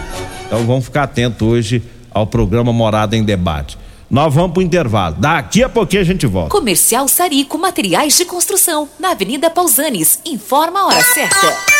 Então 0.45 0.65
vamos 0.65 0.85
ficar 0.85 1.03
atento 1.03 1.45
hoje 1.45 1.81
ao 2.11 2.27
programa 2.27 2.71
Morada 2.71 3.17
em 3.17 3.23
Debate. 3.23 3.77
Nós 4.09 4.33
vamos 4.33 4.53
pro 4.53 4.61
intervalo. 4.61 5.15
Daqui 5.17 5.63
a 5.63 5.69
pouquinho 5.69 6.01
a 6.01 6.05
gente 6.05 6.25
volta. 6.25 6.49
Comercial 6.49 7.07
Sarico 7.07 7.57
Materiais 7.57 8.15
de 8.17 8.25
Construção, 8.25 8.87
na 8.99 9.11
Avenida 9.11 9.49
Pausanes. 9.49 10.19
Informa 10.25 10.81
a 10.81 10.85
hora 10.87 11.03
certa. 11.03 11.73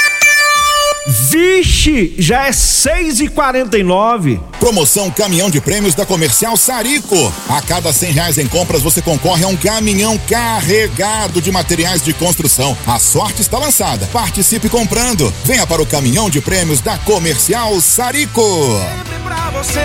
Vixe, 1.05 2.15
já 2.17 2.47
é 2.47 2.53
6 2.53 3.19
e 3.19 3.27
49 3.27 4.39
Promoção 4.57 5.11
Caminhão 5.11 5.49
de 5.49 5.59
Prêmios 5.59 5.93
da 5.93 6.05
Comercial 6.05 6.55
Sarico. 6.55 7.15
A 7.49 7.61
cada 7.61 7.91
cem 7.91 8.13
reais 8.13 8.37
em 8.37 8.47
compras 8.47 8.81
você 8.81 9.01
concorre 9.01 9.43
a 9.43 9.47
um 9.47 9.57
caminhão 9.57 10.17
carregado 10.29 11.41
de 11.41 11.51
materiais 11.51 12.01
de 12.01 12.13
construção. 12.13 12.77
A 12.87 12.97
sorte 12.99 13.41
está 13.41 13.59
lançada. 13.59 14.07
Participe 14.13 14.69
comprando. 14.69 15.33
Venha 15.43 15.67
para 15.67 15.81
o 15.81 15.85
Caminhão 15.85 16.29
de 16.29 16.39
Prêmios 16.39 16.79
da 16.79 16.97
Comercial 16.99 17.81
Sarico. 17.81 18.41
Você, 19.63 19.79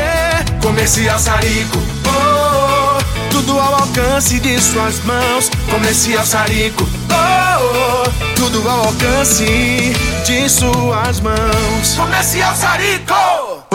Comercial 0.60 1.20
Sarico. 1.20 1.78
Oh 2.04 2.98
tudo 3.30 3.60
ao 3.60 3.74
alcance 3.74 4.40
de 4.40 4.60
suas 4.60 4.98
mãos. 5.04 5.48
Comercial 5.70 6.26
Sarico, 6.26 6.82
oh, 6.84 8.04
oh, 8.04 8.34
tudo 8.34 8.68
ao 8.68 8.86
alcance 8.86 9.94
de 10.26 10.48
suas 10.48 11.20
mãos. 11.20 11.94
Comercial 11.96 12.56
Sarico! 12.56 13.47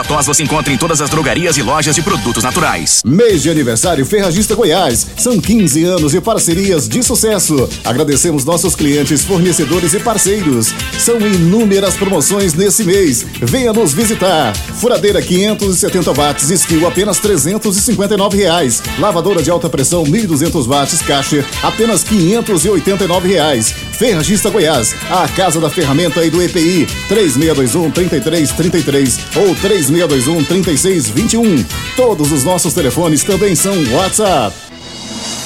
Vatós 0.00 0.24
você 0.24 0.42
encontra 0.42 0.72
em 0.72 0.78
todas 0.78 1.02
as 1.02 1.10
drogarias 1.10 1.58
e 1.58 1.62
lojas 1.62 1.94
de 1.94 2.00
produtos 2.00 2.42
naturais. 2.42 3.02
Mês 3.04 3.42
de 3.42 3.50
aniversário 3.50 4.06
Ferragista 4.06 4.54
Goiás. 4.54 5.06
São 5.14 5.38
15 5.38 5.84
anos 5.84 6.12
de 6.12 6.22
parcerias 6.22 6.88
de 6.88 7.02
sucesso. 7.02 7.68
Agradecemos 7.84 8.42
nossos 8.42 8.74
clientes, 8.74 9.22
fornecedores 9.22 9.92
e 9.92 10.00
parceiros. 10.00 10.72
São 10.98 11.20
inúmeras 11.20 11.98
promoções 11.98 12.54
nesse 12.54 12.82
mês. 12.82 13.26
Venha 13.42 13.74
nos 13.74 13.92
visitar. 13.92 14.56
Furadeira 14.56 15.20
570 15.20 16.14
watts, 16.14 16.48
skill 16.48 16.88
apenas 16.88 17.18
359 17.18 18.38
reais. 18.38 18.82
Lavadora 18.98 19.42
de 19.42 19.50
alta 19.50 19.68
pressão 19.68 20.04
1200 20.04 20.64
watts, 20.66 21.02
caixa 21.02 21.44
apenas 21.62 22.02
589 22.04 23.28
reais. 23.28 23.74
Ferragista 24.00 24.48
Goiás, 24.48 24.94
a 25.10 25.28
casa 25.28 25.60
da 25.60 25.68
ferramenta 25.68 26.24
e 26.24 26.30
do 26.30 26.40
EPI 26.40 26.86
3621 27.06 27.90
3333 27.90 29.18
ou 29.36 29.54
3 29.54 29.86
3621 29.88 30.44
3621. 30.46 31.64
Todos 31.96 32.32
os 32.32 32.42
nossos 32.42 32.72
telefones 32.72 33.22
também 33.22 33.54
são 33.54 33.74
WhatsApp. 33.92 34.56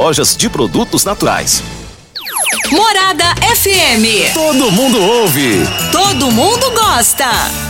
lojas 0.00 0.34
de 0.34 0.48
produtos 0.48 1.04
naturais. 1.04 1.62
Morada 2.70 3.34
FM. 3.52 4.32
Todo 4.32 4.70
mundo 4.70 4.98
ouve. 4.98 5.68
Todo 5.92 6.30
mundo 6.30 6.70
gosta. 6.70 7.69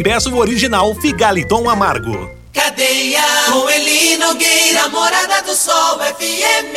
peço 0.03 0.33
o 0.33 0.37
original 0.37 0.93
Figaliton 0.95 1.69
Amargo. 1.69 2.29
Cadeia 2.53 3.21
com 3.51 3.69
Eli 3.69 4.17
Nogueira, 4.17 4.89
Morada 4.89 5.41
do 5.43 5.53
Sol 5.55 5.99
FM. 5.99 6.75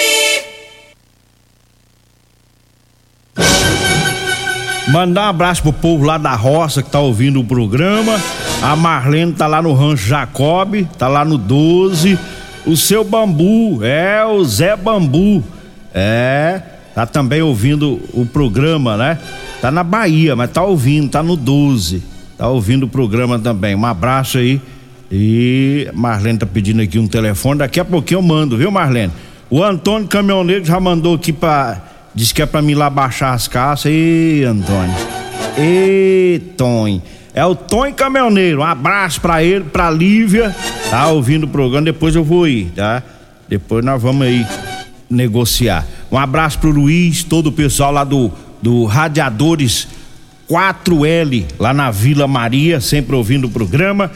Mandar 4.88 5.22
um 5.22 5.28
abraço 5.30 5.62
pro 5.62 5.72
povo 5.72 6.04
lá 6.04 6.18
da 6.18 6.34
roça 6.34 6.82
que 6.82 6.90
tá 6.90 7.00
ouvindo 7.00 7.40
o 7.40 7.44
programa. 7.44 8.20
A 8.62 8.76
Marlene 8.76 9.32
tá 9.32 9.46
lá 9.46 9.62
no 9.62 9.72
Rancho 9.72 10.06
Jacob, 10.06 10.86
tá 10.98 11.08
lá 11.08 11.24
no 11.24 11.38
12. 11.38 12.18
O 12.66 12.76
seu 12.76 13.02
Bambu, 13.02 13.82
é 13.82 14.24
o 14.24 14.44
Zé 14.44 14.76
Bambu. 14.76 15.42
É, 15.94 16.60
tá 16.94 17.06
também 17.06 17.40
ouvindo 17.40 18.00
o 18.12 18.26
programa, 18.26 18.96
né? 18.96 19.18
Tá 19.60 19.70
na 19.70 19.82
Bahia, 19.82 20.36
mas 20.36 20.50
tá 20.50 20.62
ouvindo, 20.62 21.10
tá 21.10 21.22
no 21.22 21.36
12 21.36 22.13
tá 22.36 22.48
ouvindo 22.48 22.84
o 22.84 22.88
programa 22.88 23.38
também. 23.38 23.74
Um 23.74 23.86
abraço 23.86 24.38
aí. 24.38 24.60
E 25.10 25.88
Marlene 25.94 26.38
tá 26.38 26.46
pedindo 26.46 26.82
aqui 26.82 26.98
um 26.98 27.06
telefone. 27.06 27.58
Daqui 27.58 27.78
a 27.78 27.84
pouquinho 27.84 28.18
eu 28.18 28.22
mando, 28.22 28.56
viu, 28.56 28.70
Marlene? 28.70 29.12
O 29.50 29.62
Antônio 29.62 30.08
Caminhoneiro 30.08 30.64
já 30.64 30.80
mandou 30.80 31.14
aqui 31.14 31.32
pra. 31.32 31.80
Diz 32.14 32.32
que 32.32 32.42
é 32.42 32.46
pra 32.46 32.62
mim 32.62 32.74
lá 32.74 32.88
baixar 32.88 33.32
as 33.32 33.46
caças. 33.46 33.92
Ê, 33.92 34.44
Antônio. 34.44 34.94
Ê, 35.58 36.40
Tony. 36.56 37.02
É 37.34 37.44
o 37.44 37.54
Tony 37.54 37.92
Caminhoneiro. 37.92 38.60
Um 38.60 38.64
abraço 38.64 39.20
pra 39.20 39.42
ele, 39.42 39.64
pra 39.64 39.90
Lívia. 39.90 40.54
Tá 40.90 41.08
ouvindo 41.08 41.44
o 41.44 41.48
programa. 41.48 41.84
Depois 41.84 42.14
eu 42.14 42.24
vou 42.24 42.46
ir, 42.48 42.72
tá? 42.74 43.02
Depois 43.48 43.84
nós 43.84 44.00
vamos 44.00 44.26
aí 44.26 44.46
negociar. 45.10 45.86
Um 46.10 46.18
abraço 46.18 46.58
pro 46.58 46.70
Luiz, 46.70 47.22
todo 47.22 47.48
o 47.48 47.52
pessoal 47.52 47.92
lá 47.92 48.04
do, 48.04 48.30
do 48.62 48.84
Radiadores 48.84 49.88
4L, 50.54 51.46
lá 51.58 51.74
na 51.74 51.90
Vila 51.90 52.28
Maria, 52.28 52.80
sempre 52.80 53.16
ouvindo 53.16 53.48
o 53.48 53.50
programa. 53.50 54.08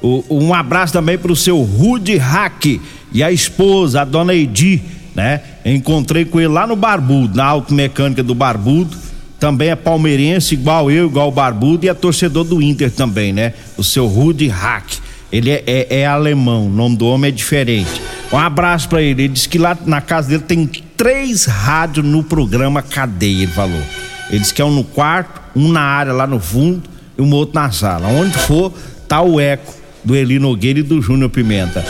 O, 0.00 0.24
um 0.30 0.54
abraço 0.54 0.92
também 0.92 1.18
para 1.18 1.32
o 1.32 1.36
seu 1.36 1.60
Rude 1.60 2.16
Hack 2.16 2.80
e 3.12 3.24
a 3.24 3.32
esposa, 3.32 4.02
a 4.02 4.04
dona 4.04 4.32
Edi, 4.32 4.80
né? 5.16 5.40
Encontrei 5.64 6.24
com 6.24 6.38
ele 6.38 6.48
lá 6.48 6.64
no 6.64 6.76
Barbudo, 6.76 7.36
na 7.36 7.44
automecânica 7.44 8.22
do 8.22 8.36
Barbudo. 8.36 8.96
Também 9.40 9.70
é 9.70 9.74
palmeirense, 9.74 10.54
igual 10.54 10.90
eu, 10.92 11.06
igual 11.06 11.28
o 11.28 11.32
Barbudo, 11.32 11.84
e 11.84 11.88
é 11.88 11.94
torcedor 11.94 12.44
do 12.44 12.62
Inter 12.62 12.90
também, 12.90 13.32
né? 13.32 13.54
O 13.76 13.82
seu 13.82 14.06
Rude 14.06 14.46
Hack. 14.46 14.98
Ele 15.32 15.50
é, 15.50 15.64
é, 15.66 16.00
é, 16.00 16.06
alemão, 16.06 16.66
o 16.66 16.70
nome 16.70 16.96
do 16.96 17.06
homem 17.06 17.28
é 17.28 17.32
diferente. 17.32 18.00
Um 18.32 18.38
abraço 18.38 18.88
para 18.88 19.02
ele. 19.02 19.24
Ele 19.24 19.32
disse 19.32 19.48
que 19.48 19.58
lá 19.58 19.76
na 19.86 20.00
casa 20.00 20.28
dele 20.28 20.44
tem 20.46 20.66
três 20.96 21.46
rádios 21.46 22.06
no 22.06 22.22
programa 22.22 22.80
Cadeia, 22.80 23.42
ele 23.42 23.52
falou. 23.52 23.82
Ele 24.30 24.38
disse 24.38 24.54
que 24.54 24.62
é 24.62 24.64
um 24.64 24.70
no 24.70 24.84
quarto, 24.84 25.40
um 25.54 25.70
na 25.70 25.82
área 25.82 26.12
lá 26.12 26.26
no 26.26 26.38
fundo 26.38 26.82
e 27.18 27.22
um 27.22 27.32
outro 27.32 27.54
na 27.54 27.70
sala. 27.70 28.08
Onde 28.08 28.38
for, 28.38 28.72
tá 29.08 29.20
o 29.20 29.40
eco 29.40 29.74
do 30.04 30.14
Eli 30.14 30.38
Nogueira 30.38 30.78
e 30.78 30.82
do 30.82 31.02
Júnior 31.02 31.30
Pimenta. 31.30 31.84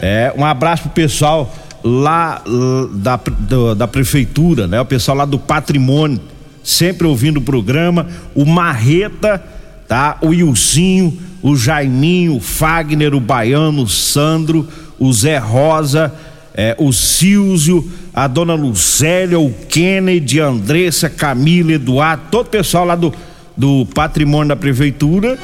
É, 0.00 0.32
um 0.36 0.44
abraço 0.44 0.82
pro 0.84 0.92
pessoal 0.92 1.52
lá 1.82 2.42
da, 2.92 3.16
do, 3.16 3.74
da 3.74 3.88
prefeitura, 3.88 4.66
né? 4.66 4.80
O 4.80 4.84
pessoal 4.84 5.16
lá 5.16 5.24
do 5.24 5.38
patrimônio, 5.38 6.20
sempre 6.62 7.06
ouvindo 7.06 7.38
o 7.38 7.42
programa, 7.42 8.06
o 8.34 8.44
Marreta, 8.44 9.42
tá? 9.88 10.18
O 10.20 10.34
Ilcinho, 10.34 11.16
o 11.42 11.56
Jaiminho, 11.56 12.36
o 12.36 12.40
Fagner, 12.40 13.14
o 13.14 13.20
Baiano, 13.20 13.84
o 13.84 13.88
Sandro, 13.88 14.68
o 14.98 15.12
Zé 15.12 15.38
Rosa, 15.38 16.12
é, 16.56 16.74
o 16.78 16.90
Silvio, 16.90 17.86
a 18.14 18.26
dona 18.26 18.54
Lucélia, 18.54 19.38
o 19.38 19.52
Kennedy, 19.68 20.40
a 20.40 20.46
Andressa, 20.46 21.10
Camila, 21.10 21.72
Eduardo, 21.72 22.22
todo 22.30 22.46
o 22.46 22.50
pessoal 22.50 22.86
lá 22.86 22.96
do, 22.96 23.12
do 23.54 23.86
patrimônio 23.94 24.48
da 24.48 24.56
prefeitura. 24.56 25.38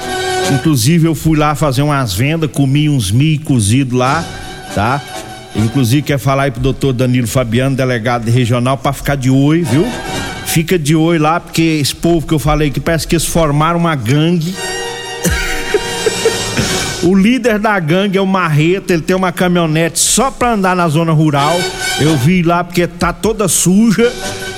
Inclusive 0.50 1.06
eu 1.06 1.14
fui 1.14 1.38
lá 1.38 1.54
fazer 1.54 1.82
umas 1.82 2.14
vendas, 2.14 2.50
comi 2.50 2.88
uns 2.88 3.10
mil 3.10 3.38
cozidos 3.42 3.96
lá, 3.96 4.24
tá? 4.74 5.02
Inclusive 5.54 6.00
quer 6.00 6.18
falar 6.18 6.44
aí 6.44 6.50
pro 6.50 6.62
doutor 6.62 6.94
Danilo 6.94 7.26
Fabiano, 7.26 7.76
delegado 7.76 8.30
regional, 8.30 8.78
para 8.78 8.94
ficar 8.94 9.16
de 9.16 9.28
oi, 9.28 9.62
viu? 9.62 9.86
Fica 10.46 10.78
de 10.78 10.96
oi 10.96 11.18
lá, 11.18 11.38
porque 11.38 11.60
esse 11.62 11.94
povo 11.94 12.26
que 12.26 12.32
eu 12.32 12.38
falei 12.38 12.70
que 12.70 12.80
parece 12.80 13.06
que 13.06 13.14
eles 13.14 13.26
formaram 13.26 13.78
uma 13.78 13.94
gangue 13.94 14.54
o 17.02 17.14
líder 17.14 17.58
da 17.58 17.78
gangue 17.80 18.16
é 18.16 18.20
o 18.20 18.26
Marreta, 18.26 18.92
ele 18.92 19.02
tem 19.02 19.16
uma 19.16 19.32
caminhonete 19.32 19.98
só 19.98 20.30
pra 20.30 20.52
andar 20.52 20.76
na 20.76 20.88
zona 20.88 21.12
rural. 21.12 21.60
Eu 22.00 22.16
vi 22.16 22.42
lá 22.42 22.62
porque 22.62 22.86
tá 22.86 23.12
toda 23.12 23.48
suja, 23.48 24.12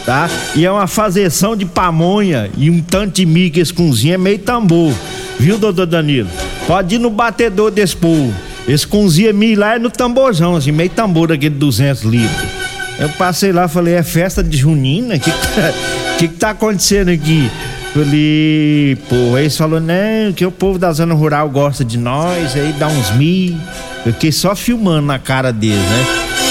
tá? 0.04 0.28
E 0.54 0.64
é 0.64 0.70
uma 0.70 0.86
fazeção 0.86 1.56
de 1.56 1.64
pamonha 1.64 2.50
e 2.56 2.70
um 2.70 2.80
tanto 2.80 3.14
de 3.14 3.26
milho 3.26 3.50
que 3.50 3.62
é 4.10 4.18
meio 4.18 4.38
tambor. 4.38 4.92
Viu, 5.38 5.58
doutor 5.58 5.86
Danilo? 5.86 6.28
Pode 6.66 6.96
ir 6.96 6.98
no 6.98 7.10
batedor 7.10 7.70
desse 7.70 7.96
povo. 7.96 8.32
Eles 8.68 8.84
cozinham 8.84 9.34
milho 9.34 9.60
lá 9.60 9.76
é 9.76 9.78
no 9.78 9.90
tamborzão, 9.90 10.56
assim, 10.56 10.72
meio 10.72 10.90
tambor 10.90 11.28
daquele 11.28 11.54
200 11.54 12.02
litros. 12.02 12.48
Eu 12.98 13.08
passei 13.10 13.52
lá 13.52 13.66
falei, 13.68 13.94
é 13.94 14.02
festa 14.02 14.42
de 14.42 14.56
junina? 14.56 15.16
O 15.16 15.20
que, 15.20 15.30
que, 15.30 15.38
tá, 15.38 15.72
que, 16.18 16.28
que 16.28 16.34
tá 16.34 16.50
acontecendo 16.50 17.08
aqui? 17.08 17.50
Falei, 17.94 18.98
pô, 19.08 19.38
eles 19.38 19.56
falou, 19.56 19.78
não, 19.78 20.32
que 20.34 20.44
o 20.44 20.50
povo 20.50 20.80
da 20.80 20.92
zona 20.92 21.14
rural 21.14 21.48
gosta 21.48 21.84
de 21.84 21.96
nós, 21.96 22.56
aí 22.56 22.72
dá 22.72 22.88
uns 22.88 23.12
mil. 23.12 23.56
Eu 24.04 24.12
fiquei 24.12 24.32
só 24.32 24.56
filmando 24.56 25.06
na 25.06 25.20
cara 25.20 25.52
deles, 25.52 25.78
né? 25.78 26.04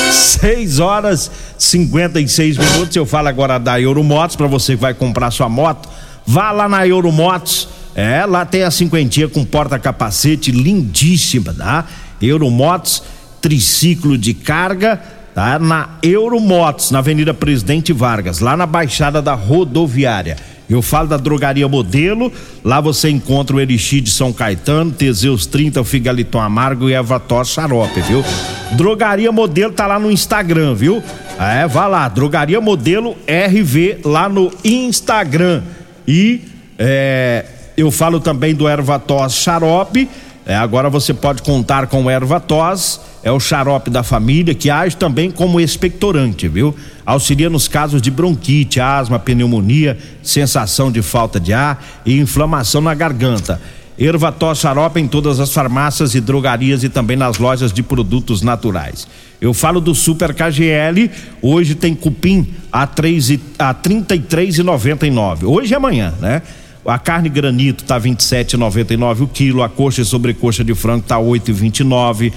6 0.10 0.79
horas 0.79 1.29
56 1.58 2.58
minutos. 2.58 2.95
Eu 2.95 3.06
falo 3.06 3.27
agora 3.27 3.58
da 3.58 3.79
Euromotos, 3.79 4.38
para 4.38 4.47
você 4.47 4.75
que 4.75 4.82
vai 4.82 4.93
comprar 4.93 5.32
sua 5.32 5.49
moto. 5.49 5.89
Vá 6.25 6.51
lá 6.51 6.69
na 6.69 6.88
Euromotos. 6.88 7.67
É, 7.93 8.25
lá 8.25 8.45
tem 8.45 8.63
a 8.63 8.71
cinquentinha 8.71 9.27
com 9.27 9.43
porta-capacete 9.43 10.49
lindíssima, 10.49 11.53
tá? 11.53 11.86
Euromotos, 12.21 13.03
triciclo 13.41 14.17
de 14.17 14.34
carga, 14.34 14.95
tá? 15.36 15.60
Na 15.60 15.89
Euromotos, 16.01 16.89
na 16.89 16.99
Avenida 16.99 17.34
Presidente 17.34 17.91
Vargas, 17.91 18.39
lá 18.39 18.56
na 18.56 18.65
Baixada 18.65 19.21
da 19.21 19.34
Rodoviária. 19.34 20.38
Eu 20.73 20.81
falo 20.81 21.07
da 21.07 21.17
drogaria 21.17 21.67
Modelo, 21.67 22.31
lá 22.63 22.81
você 22.81 23.09
encontra 23.09 23.55
o 23.55 23.59
Elixir 23.59 24.01
de 24.01 24.09
São 24.09 24.33
Caetano, 24.33 24.91
Teseus 24.91 25.45
30, 25.45 25.81
o 25.81 25.83
Figaliton 25.83 26.39
Amargo 26.39 26.89
e 26.89 26.93
Evator 26.93 27.45
Xarope, 27.45 28.01
viu? 28.01 28.23
Drogaria 28.71 29.31
Modelo 29.31 29.71
tá 29.71 29.86
lá 29.86 29.99
no 29.99 30.12
Instagram, 30.12 30.73
viu? 30.73 31.03
É, 31.39 31.67
vá 31.67 31.88
lá, 31.88 32.07
Drogaria 32.09 32.59
Modelo 32.59 33.15
RV 33.27 33.99
lá 34.03 34.27
no 34.27 34.51
Instagram. 34.63 35.62
E 36.07 36.41
é, 36.77 37.45
eu 37.77 37.91
falo 37.91 38.19
também 38.19 38.55
do 38.55 38.67
Ervator 38.67 39.29
Xarope, 39.29 40.09
É, 40.45 40.56
agora 40.56 40.89
você 40.89 41.13
pode 41.13 41.41
contar 41.41 41.88
com 41.88 42.10
erva 42.10 42.39
tos, 42.39 42.99
é 43.23 43.32
o 43.32 43.39
xarope 43.39 43.89
da 43.89 44.03
família 44.03 44.53
que 44.53 44.69
age 44.69 44.97
também 44.97 45.32
como 45.32 45.60
expectorante, 45.60 46.49
viu? 46.49 46.75
Auxilia 47.06 47.49
nos 47.49 47.67
casos 47.67 48.01
de 48.01 48.12
bronquite, 48.12 48.79
asma, 48.79 49.17
pneumonia, 49.17 49.97
sensação 50.21 50.91
de 50.91 51.01
falta 51.01 51.39
de 51.39 51.53
ar 51.53 52.01
e 52.06 52.19
inflamação 52.19 52.82
na 52.82 52.93
garganta. 52.93 53.62
Ervatós 53.97 54.58
xarope 54.58 54.99
em 54.99 55.08
todas 55.08 55.39
as 55.39 55.53
farmácias 55.53 56.15
e 56.15 56.19
drogarias 56.19 56.84
e 56.84 56.89
também 56.89 57.15
nas 57.15 57.38
lojas 57.38 57.71
de 57.71 57.82
produtos 57.82 58.41
naturais. 58.41 59.08
Eu 59.39 59.53
falo 59.53 59.79
do 59.79 59.93
Super 59.93 60.34
KGL, 60.34 61.10
hoje 61.41 61.75
tem 61.75 61.93
cupim 61.93 62.47
a, 62.71 62.88
3 62.88 63.29
e, 63.29 63.41
a 63.60 63.73
33,99. 63.73 65.43
Hoje 65.43 65.73
e 65.73 65.75
amanhã, 65.75 66.13
né? 66.19 66.41
A 66.85 66.99
carne 66.99 67.29
granito 67.29 67.83
tá 67.83 67.99
27,99 67.99 69.21
o 69.21 69.27
quilo, 69.27 69.63
a 69.63 69.69
coxa 69.69 70.01
e 70.01 70.05
sobrecoxa 70.05 70.63
de 70.63 70.75
frango 70.75 71.03
tá 71.03 71.17
8,29. 71.17 72.31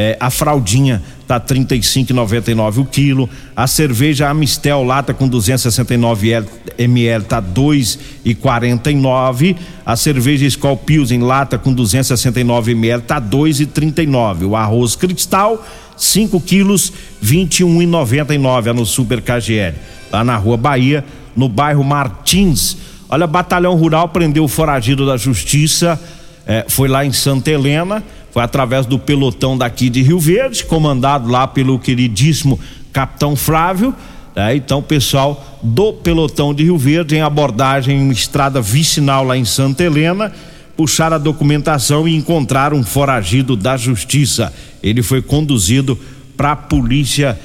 É, 0.00 0.16
a 0.20 0.30
fraldinha 0.30 1.02
tá 1.26 1.40
35,99 1.40 2.78
o 2.78 2.84
quilo. 2.84 3.28
A 3.56 3.66
cerveja 3.66 4.28
Amistel 4.28 4.84
lata 4.84 5.12
com 5.12 5.26
269 5.26 6.44
ml 6.78 7.24
tá 7.24 7.42
2,49. 7.42 9.56
A 9.84 9.96
cerveja 9.96 10.46
Skol 10.46 10.76
Pilsen 10.76 11.22
lata 11.22 11.58
com 11.58 11.72
269 11.72 12.70
ml 12.70 13.02
tá 13.02 13.20
2,39. 13.20 14.48
O 14.48 14.54
arroz 14.54 14.94
Cristal 14.94 15.66
5 15.96 16.40
quilos 16.42 16.92
21,99 17.20 18.68
é 18.68 18.72
no 18.72 18.86
Super 18.86 19.20
KGL. 19.20 19.74
Lá 20.12 20.22
na 20.22 20.36
Rua 20.36 20.56
Bahia, 20.56 21.04
no 21.34 21.48
bairro 21.48 21.82
Martins. 21.82 22.76
Olha, 23.08 23.26
Batalhão 23.26 23.74
Rural 23.74 24.08
prendeu 24.08 24.44
o 24.44 24.48
foragido 24.48 25.06
da 25.06 25.16
Justiça. 25.16 26.00
É, 26.46 26.64
foi 26.68 26.88
lá 26.88 27.04
em 27.04 27.12
Santa 27.12 27.50
Helena 27.50 28.02
foi 28.30 28.42
através 28.42 28.86
do 28.86 28.98
pelotão 28.98 29.56
daqui 29.56 29.88
de 29.88 30.02
Rio 30.02 30.18
Verde, 30.18 30.64
comandado 30.64 31.28
lá 31.28 31.46
pelo 31.46 31.78
queridíssimo 31.78 32.60
capitão 32.92 33.34
Flávio. 33.34 33.94
Né? 34.36 34.56
Então, 34.56 34.82
pessoal 34.82 35.58
do 35.62 35.92
pelotão 35.92 36.54
de 36.54 36.64
Rio 36.64 36.78
Verde, 36.78 37.16
em 37.16 37.20
abordagem 37.20 37.98
em 37.98 38.10
estrada 38.10 38.60
vicinal 38.60 39.24
lá 39.24 39.36
em 39.36 39.44
Santa 39.44 39.82
Helena, 39.82 40.32
puxaram 40.76 41.16
a 41.16 41.18
documentação 41.18 42.06
e 42.06 42.14
encontraram 42.14 42.76
um 42.76 42.84
foragido 42.84 43.56
da 43.56 43.76
justiça. 43.76 44.52
Ele 44.82 45.02
foi 45.02 45.22
conduzido 45.22 45.98
para 46.36 46.52
a 46.52 46.56
polícia 46.56 47.36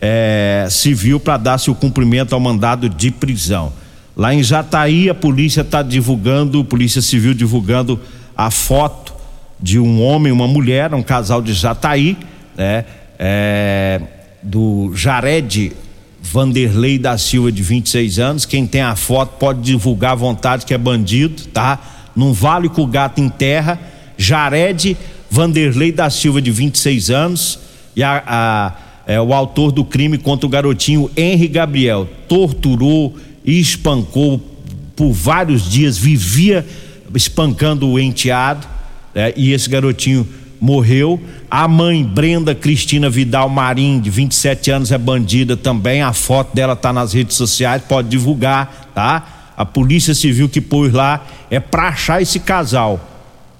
eh, 0.00 0.66
civil 0.70 1.18
para 1.18 1.38
dar 1.38 1.56
seu 1.56 1.74
cumprimento 1.74 2.34
ao 2.34 2.40
mandado 2.40 2.88
de 2.90 3.10
prisão. 3.10 3.72
Lá 4.16 4.34
em 4.34 4.42
Jataí, 4.42 5.08
a 5.08 5.14
polícia 5.14 5.62
está 5.62 5.82
divulgando, 5.82 6.64
polícia 6.64 7.00
civil 7.00 7.32
divulgando 7.32 7.98
a 8.36 8.50
foto 8.50 9.14
de 9.60 9.78
um 9.78 10.02
homem 10.02 10.30
e 10.30 10.32
uma 10.32 10.46
mulher, 10.46 10.92
um 10.94 11.02
casal 11.02 11.40
de 11.40 11.52
Jataí, 11.54 12.16
né? 12.56 12.84
É, 13.18 14.00
do 14.42 14.92
Jared 14.94 15.72
Vanderlei 16.20 16.98
da 16.98 17.16
Silva, 17.16 17.52
de 17.52 17.62
26 17.62 18.18
anos. 18.18 18.44
Quem 18.44 18.66
tem 18.66 18.80
a 18.80 18.96
foto 18.96 19.38
pode 19.38 19.60
divulgar 19.60 20.12
à 20.12 20.16
vontade 20.16 20.66
que 20.66 20.74
é 20.74 20.78
bandido, 20.78 21.44
tá? 21.44 21.78
Não 22.14 22.32
vale 22.32 22.68
com 22.68 22.82
o 22.82 22.86
gato 22.86 23.20
em 23.20 23.28
terra. 23.28 23.78
Jared 24.18 24.96
Vanderlei 25.30 25.92
da 25.92 26.10
Silva, 26.10 26.42
de 26.42 26.50
26 26.50 27.10
anos. 27.10 27.58
E 27.94 28.02
a, 28.02 28.22
a 28.26 28.72
é, 29.06 29.20
o 29.20 29.34
autor 29.34 29.72
do 29.72 29.84
crime 29.84 30.16
contra 30.18 30.46
o 30.46 30.48
garotinho 30.48 31.10
Henry 31.16 31.48
Gabriel. 31.48 32.08
Torturou 32.28 33.16
e 33.44 33.60
espancou 33.60 34.40
por 34.94 35.12
vários 35.12 35.68
dias, 35.68 35.98
vivia 35.98 36.66
espancando 37.14 37.88
o 37.88 37.98
enteado 37.98 38.66
né? 39.14 39.32
e 39.36 39.52
esse 39.52 39.68
garotinho 39.68 40.26
morreu. 40.60 41.20
A 41.50 41.66
mãe 41.66 42.04
Brenda 42.04 42.54
Cristina 42.54 43.10
Vidal 43.10 43.48
Marim, 43.48 44.00
de 44.00 44.08
27 44.10 44.70
anos, 44.70 44.92
é 44.92 44.98
bandida 44.98 45.56
também. 45.56 46.02
A 46.02 46.12
foto 46.12 46.54
dela 46.54 46.76
tá 46.76 46.92
nas 46.92 47.12
redes 47.12 47.36
sociais, 47.36 47.82
pode 47.86 48.08
divulgar, 48.08 48.90
tá? 48.94 49.52
A 49.56 49.66
Polícia 49.66 50.14
Civil 50.14 50.48
que 50.48 50.60
pôs 50.60 50.92
lá 50.92 51.26
é 51.50 51.60
para 51.60 51.88
achar 51.88 52.22
esse 52.22 52.40
casal, 52.40 53.00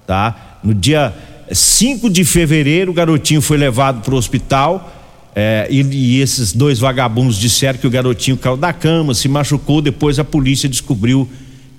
tá? 0.07 0.59
No 0.63 0.73
dia 0.73 1.13
5 1.51 2.09
de 2.09 2.23
fevereiro, 2.23 2.91
o 2.91 2.93
garotinho 2.93 3.41
foi 3.41 3.57
levado 3.57 4.01
para 4.01 4.13
o 4.15 4.17
hospital. 4.17 4.91
É, 5.35 5.67
e, 5.69 5.81
e, 5.81 6.21
esses 6.21 6.53
dois 6.53 6.79
vagabundos 6.79 7.37
disseram 7.37 7.79
que 7.79 7.87
o 7.87 7.89
garotinho 7.89 8.37
caiu 8.37 8.55
da 8.55 8.71
cama, 8.71 9.13
se 9.13 9.27
machucou. 9.27 9.81
Depois 9.81 10.19
a 10.19 10.23
polícia 10.23 10.69
descobriu 10.69 11.27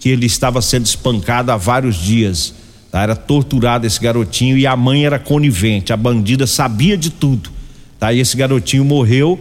que 0.00 0.08
ele 0.08 0.26
estava 0.26 0.60
sendo 0.60 0.86
espancado 0.86 1.52
há 1.52 1.56
vários 1.56 1.96
dias. 1.96 2.54
Tá? 2.90 3.02
Era 3.02 3.16
torturado 3.16 3.86
esse 3.86 4.00
garotinho 4.00 4.58
e 4.58 4.66
a 4.66 4.76
mãe 4.76 5.06
era 5.06 5.18
conivente, 5.18 5.92
a 5.92 5.96
bandida 5.96 6.46
sabia 6.46 6.96
de 6.96 7.10
tudo. 7.10 7.50
Tá? 7.98 8.12
E 8.12 8.20
esse 8.20 8.36
garotinho 8.36 8.84
morreu, 8.84 9.38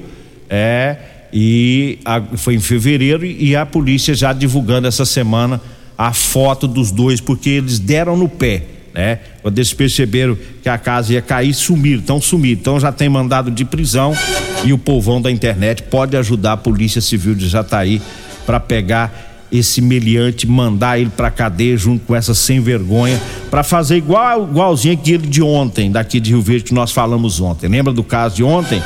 é, 0.50 0.98
e 1.34 2.00
a, 2.06 2.22
foi 2.38 2.56
em 2.56 2.60
fevereiro 2.60 3.26
e 3.26 3.56
a 3.56 3.66
polícia 3.66 4.14
já 4.14 4.32
divulgando 4.32 4.88
essa 4.88 5.06
semana 5.06 5.60
a 5.98 6.14
foto 6.14 6.68
dos 6.68 6.92
dois, 6.92 7.20
porque 7.20 7.50
eles 7.50 7.80
deram 7.80 8.16
no 8.16 8.30
pé, 8.30 8.64
né? 8.94 9.20
Quando 9.42 9.58
eles 9.58 9.74
perceberam 9.74 10.38
que 10.62 10.70
a 10.70 10.78
casa 10.78 11.14
ia 11.14 11.22
cair, 11.22 11.54
sumiram, 11.54 12.02
então 12.02 12.22
sumiram. 12.22 12.60
Então 12.60 12.80
já 12.80 12.92
tem 12.92 13.10
mandado 13.10 13.50
de 13.50 13.66
prisão 13.66 14.16
e 14.64 14.72
o 14.72 14.78
povão 14.78 15.22
da 15.22 15.32
internet 15.32 15.84
pode 15.84 16.16
ajudar 16.16 16.54
a 16.54 16.58
Polícia 16.58 17.02
Civil 17.02 17.36
de 17.36 17.48
Jataí 17.48 18.02
para 18.46 18.60
pegar 18.60 19.32
esse 19.52 19.82
meliante, 19.82 20.48
mandar 20.48 21.00
ele 21.00 21.12
pra 21.16 21.30
cadeia 21.30 21.78
junto 21.78 22.06
com 22.06 22.16
essa 22.16 22.34
sem 22.34 22.60
vergonha, 22.60 23.22
para 23.52 23.64
fazer 23.64 23.98
igual 23.98 24.50
igualzinho 24.50 24.96
aquele 24.96 25.28
de 25.28 25.44
ontem, 25.44 25.92
daqui 25.92 26.20
de 26.20 26.32
Rio 26.32 26.42
Verde 26.42 26.66
que 26.66 26.74
nós 26.74 26.92
falamos 26.92 27.40
ontem. 27.40 27.70
Lembra 27.70 27.94
do 27.94 28.04
caso 28.04 28.36
de 28.36 28.44
ontem? 28.44 28.82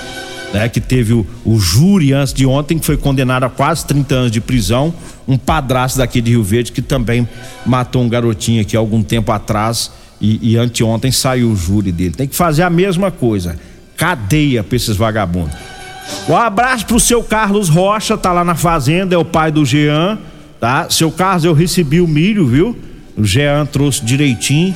Né, 0.54 0.70
que 0.70 0.80
teve 0.80 1.12
o, 1.12 1.28
o 1.44 1.60
júri 1.60 2.14
antes 2.14 2.34
de 2.34 2.46
ontem, 2.46 2.80
que 2.80 2.86
foi 2.86 2.96
condenado 2.96 3.44
a 3.44 3.50
quase 3.50 3.86
30 3.86 4.16
anos 4.16 4.32
de 4.32 4.40
prisão, 4.40 4.94
um 5.28 5.38
padrasto 5.38 5.98
daqui 5.98 6.22
de 6.22 6.32
Rio 6.32 6.44
Verde 6.44 6.72
que 6.72 6.82
também 6.82 7.28
matou 7.66 8.02
um 8.02 8.08
garotinho 8.08 8.62
aqui 8.62 8.78
algum 8.78 9.04
tempo 9.04 9.30
atrás 9.34 9.92
e, 10.22 10.54
e 10.54 10.58
anteontem 10.58 11.12
saiu 11.12 11.52
o 11.52 11.56
júri 11.56 11.92
dele. 11.92 12.12
Tem 12.12 12.28
que 12.28 12.36
fazer 12.36 12.64
a 12.64 12.70
mesma 12.70 13.12
coisa, 13.12 13.58
cadeia 13.98 14.64
pra 14.64 14.78
esses 14.78 14.96
vagabundos. 14.96 15.54
Um 16.30 16.36
abraço 16.38 16.86
pro 16.86 16.98
seu 16.98 17.22
Carlos 17.22 17.68
Rocha, 17.68 18.18
tá 18.18 18.32
lá 18.32 18.46
na 18.46 18.56
fazenda, 18.56 19.14
é 19.14 19.18
o 19.18 19.26
pai 19.26 19.52
do 19.52 19.66
Jean 19.66 20.18
tá? 20.60 20.88
Seu 20.90 21.12
Carlos, 21.12 21.46
eu 21.46 21.54
recebi 21.54 22.02
o 22.02 22.08
milho, 22.08 22.48
viu? 22.48 22.78
O 23.16 23.24
Jean 23.24 23.66
trouxe 23.66 24.04
direitinho, 24.04 24.76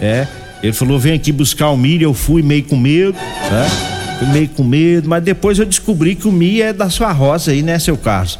é. 0.00 0.26
Ele 0.62 0.72
falou, 0.72 0.98
vem 0.98 1.14
aqui 1.14 1.32
buscar 1.32 1.70
o 1.70 1.76
milho, 1.76 2.04
eu 2.04 2.14
fui 2.14 2.42
meio 2.42 2.62
com 2.64 2.76
medo, 2.76 3.14
né? 3.14 3.89
Meio 4.26 4.48
com 4.48 4.62
medo, 4.62 5.08
mas 5.08 5.22
depois 5.22 5.58
eu 5.58 5.64
descobri 5.64 6.14
que 6.14 6.28
o 6.28 6.32
milho 6.32 6.62
é 6.62 6.72
da 6.72 6.90
sua 6.90 7.10
roça 7.10 7.50
aí, 7.52 7.62
né, 7.62 7.78
seu 7.78 7.96
Carlos? 7.96 8.38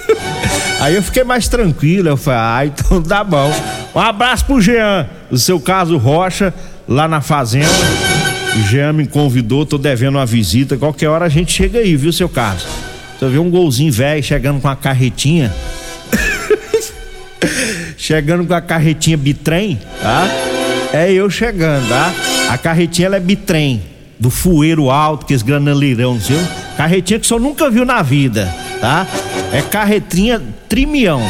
aí 0.80 0.94
eu 0.94 1.02
fiquei 1.02 1.24
mais 1.24 1.48
tranquilo, 1.48 2.08
eu 2.08 2.16
falei, 2.16 2.40
ah, 2.40 2.66
então 2.66 3.02
tá 3.02 3.24
bom. 3.24 3.52
Um 3.94 3.98
abraço 3.98 4.44
pro 4.44 4.60
Jean, 4.60 5.08
o 5.30 5.36
seu 5.36 5.58
Carlos 5.58 6.00
Rocha, 6.00 6.54
lá 6.86 7.08
na 7.08 7.20
fazenda. 7.20 7.66
O 8.56 8.62
Jean 8.68 8.92
me 8.92 9.06
convidou, 9.06 9.66
tô 9.66 9.76
devendo 9.76 10.16
uma 10.16 10.26
visita, 10.26 10.76
qualquer 10.76 11.08
hora 11.08 11.26
a 11.26 11.28
gente 11.28 11.52
chega 11.52 11.80
aí, 11.80 11.96
viu, 11.96 12.12
seu 12.12 12.28
Carlos? 12.28 12.66
Você 13.18 13.28
viu 13.28 13.42
um 13.42 13.50
golzinho 13.50 13.92
velho 13.92 14.22
chegando 14.22 14.60
com 14.60 14.68
uma 14.68 14.76
carretinha, 14.76 15.52
chegando 17.98 18.46
com 18.46 18.54
a 18.54 18.60
carretinha 18.60 19.16
bitrem, 19.16 19.80
tá? 20.00 20.28
É 20.92 21.12
eu 21.12 21.28
chegando, 21.28 21.88
tá? 21.88 22.12
A 22.48 22.56
carretinha 22.56 23.06
ela 23.06 23.16
é 23.16 23.20
bitrem, 23.20 23.82
do 24.18 24.30
fueiro 24.30 24.90
alto, 24.90 25.26
que 25.26 25.34
esse 25.34 25.44
graneleirão, 25.44 26.16
viu? 26.18 26.38
Carretinha 26.76 27.18
que 27.18 27.24
o 27.24 27.28
senhor 27.28 27.40
nunca 27.40 27.70
viu 27.70 27.84
na 27.84 28.02
vida, 28.02 28.52
tá? 28.80 29.06
É 29.52 29.62
carretinha 29.62 30.42
trimião. 30.68 31.20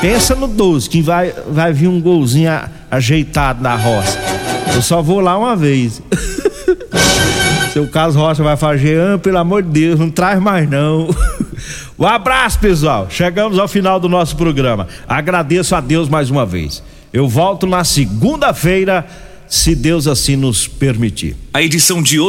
Pensa 0.00 0.34
no 0.34 0.46
12, 0.46 0.88
que 0.88 1.02
vai, 1.02 1.32
vai 1.50 1.72
vir 1.72 1.88
um 1.88 2.00
golzinho 2.00 2.52
ajeitado 2.90 3.62
na 3.62 3.74
roça. 3.74 4.18
Eu 4.74 4.82
só 4.82 5.00
vou 5.00 5.20
lá 5.20 5.38
uma 5.38 5.56
vez. 5.56 6.02
Seu 7.72 7.86
Carlos 7.88 8.16
Rocha 8.16 8.42
vai 8.42 8.56
falar, 8.56 8.78
Jean, 8.78 9.18
pelo 9.18 9.36
amor 9.38 9.62
de 9.62 9.68
Deus, 9.68 10.00
não 10.00 10.10
traz 10.10 10.40
mais 10.40 10.68
não. 10.68 11.08
Um 11.98 12.06
abraço, 12.06 12.58
pessoal. 12.58 13.06
Chegamos 13.08 13.58
ao 13.58 13.66
final 13.66 13.98
do 13.98 14.06
nosso 14.06 14.36
programa. 14.36 14.86
Agradeço 15.08 15.74
a 15.74 15.80
Deus 15.80 16.10
mais 16.10 16.30
uma 16.30 16.44
vez. 16.44 16.82
Eu 17.10 17.26
volto 17.26 17.66
na 17.66 17.84
segunda-feira, 17.84 19.06
se 19.48 19.74
Deus 19.74 20.06
assim 20.06 20.36
nos 20.36 20.66
permitir. 20.66 21.36
A 21.52 21.62
edição 21.62 22.02
de 22.02 22.18
hoje 22.18 22.26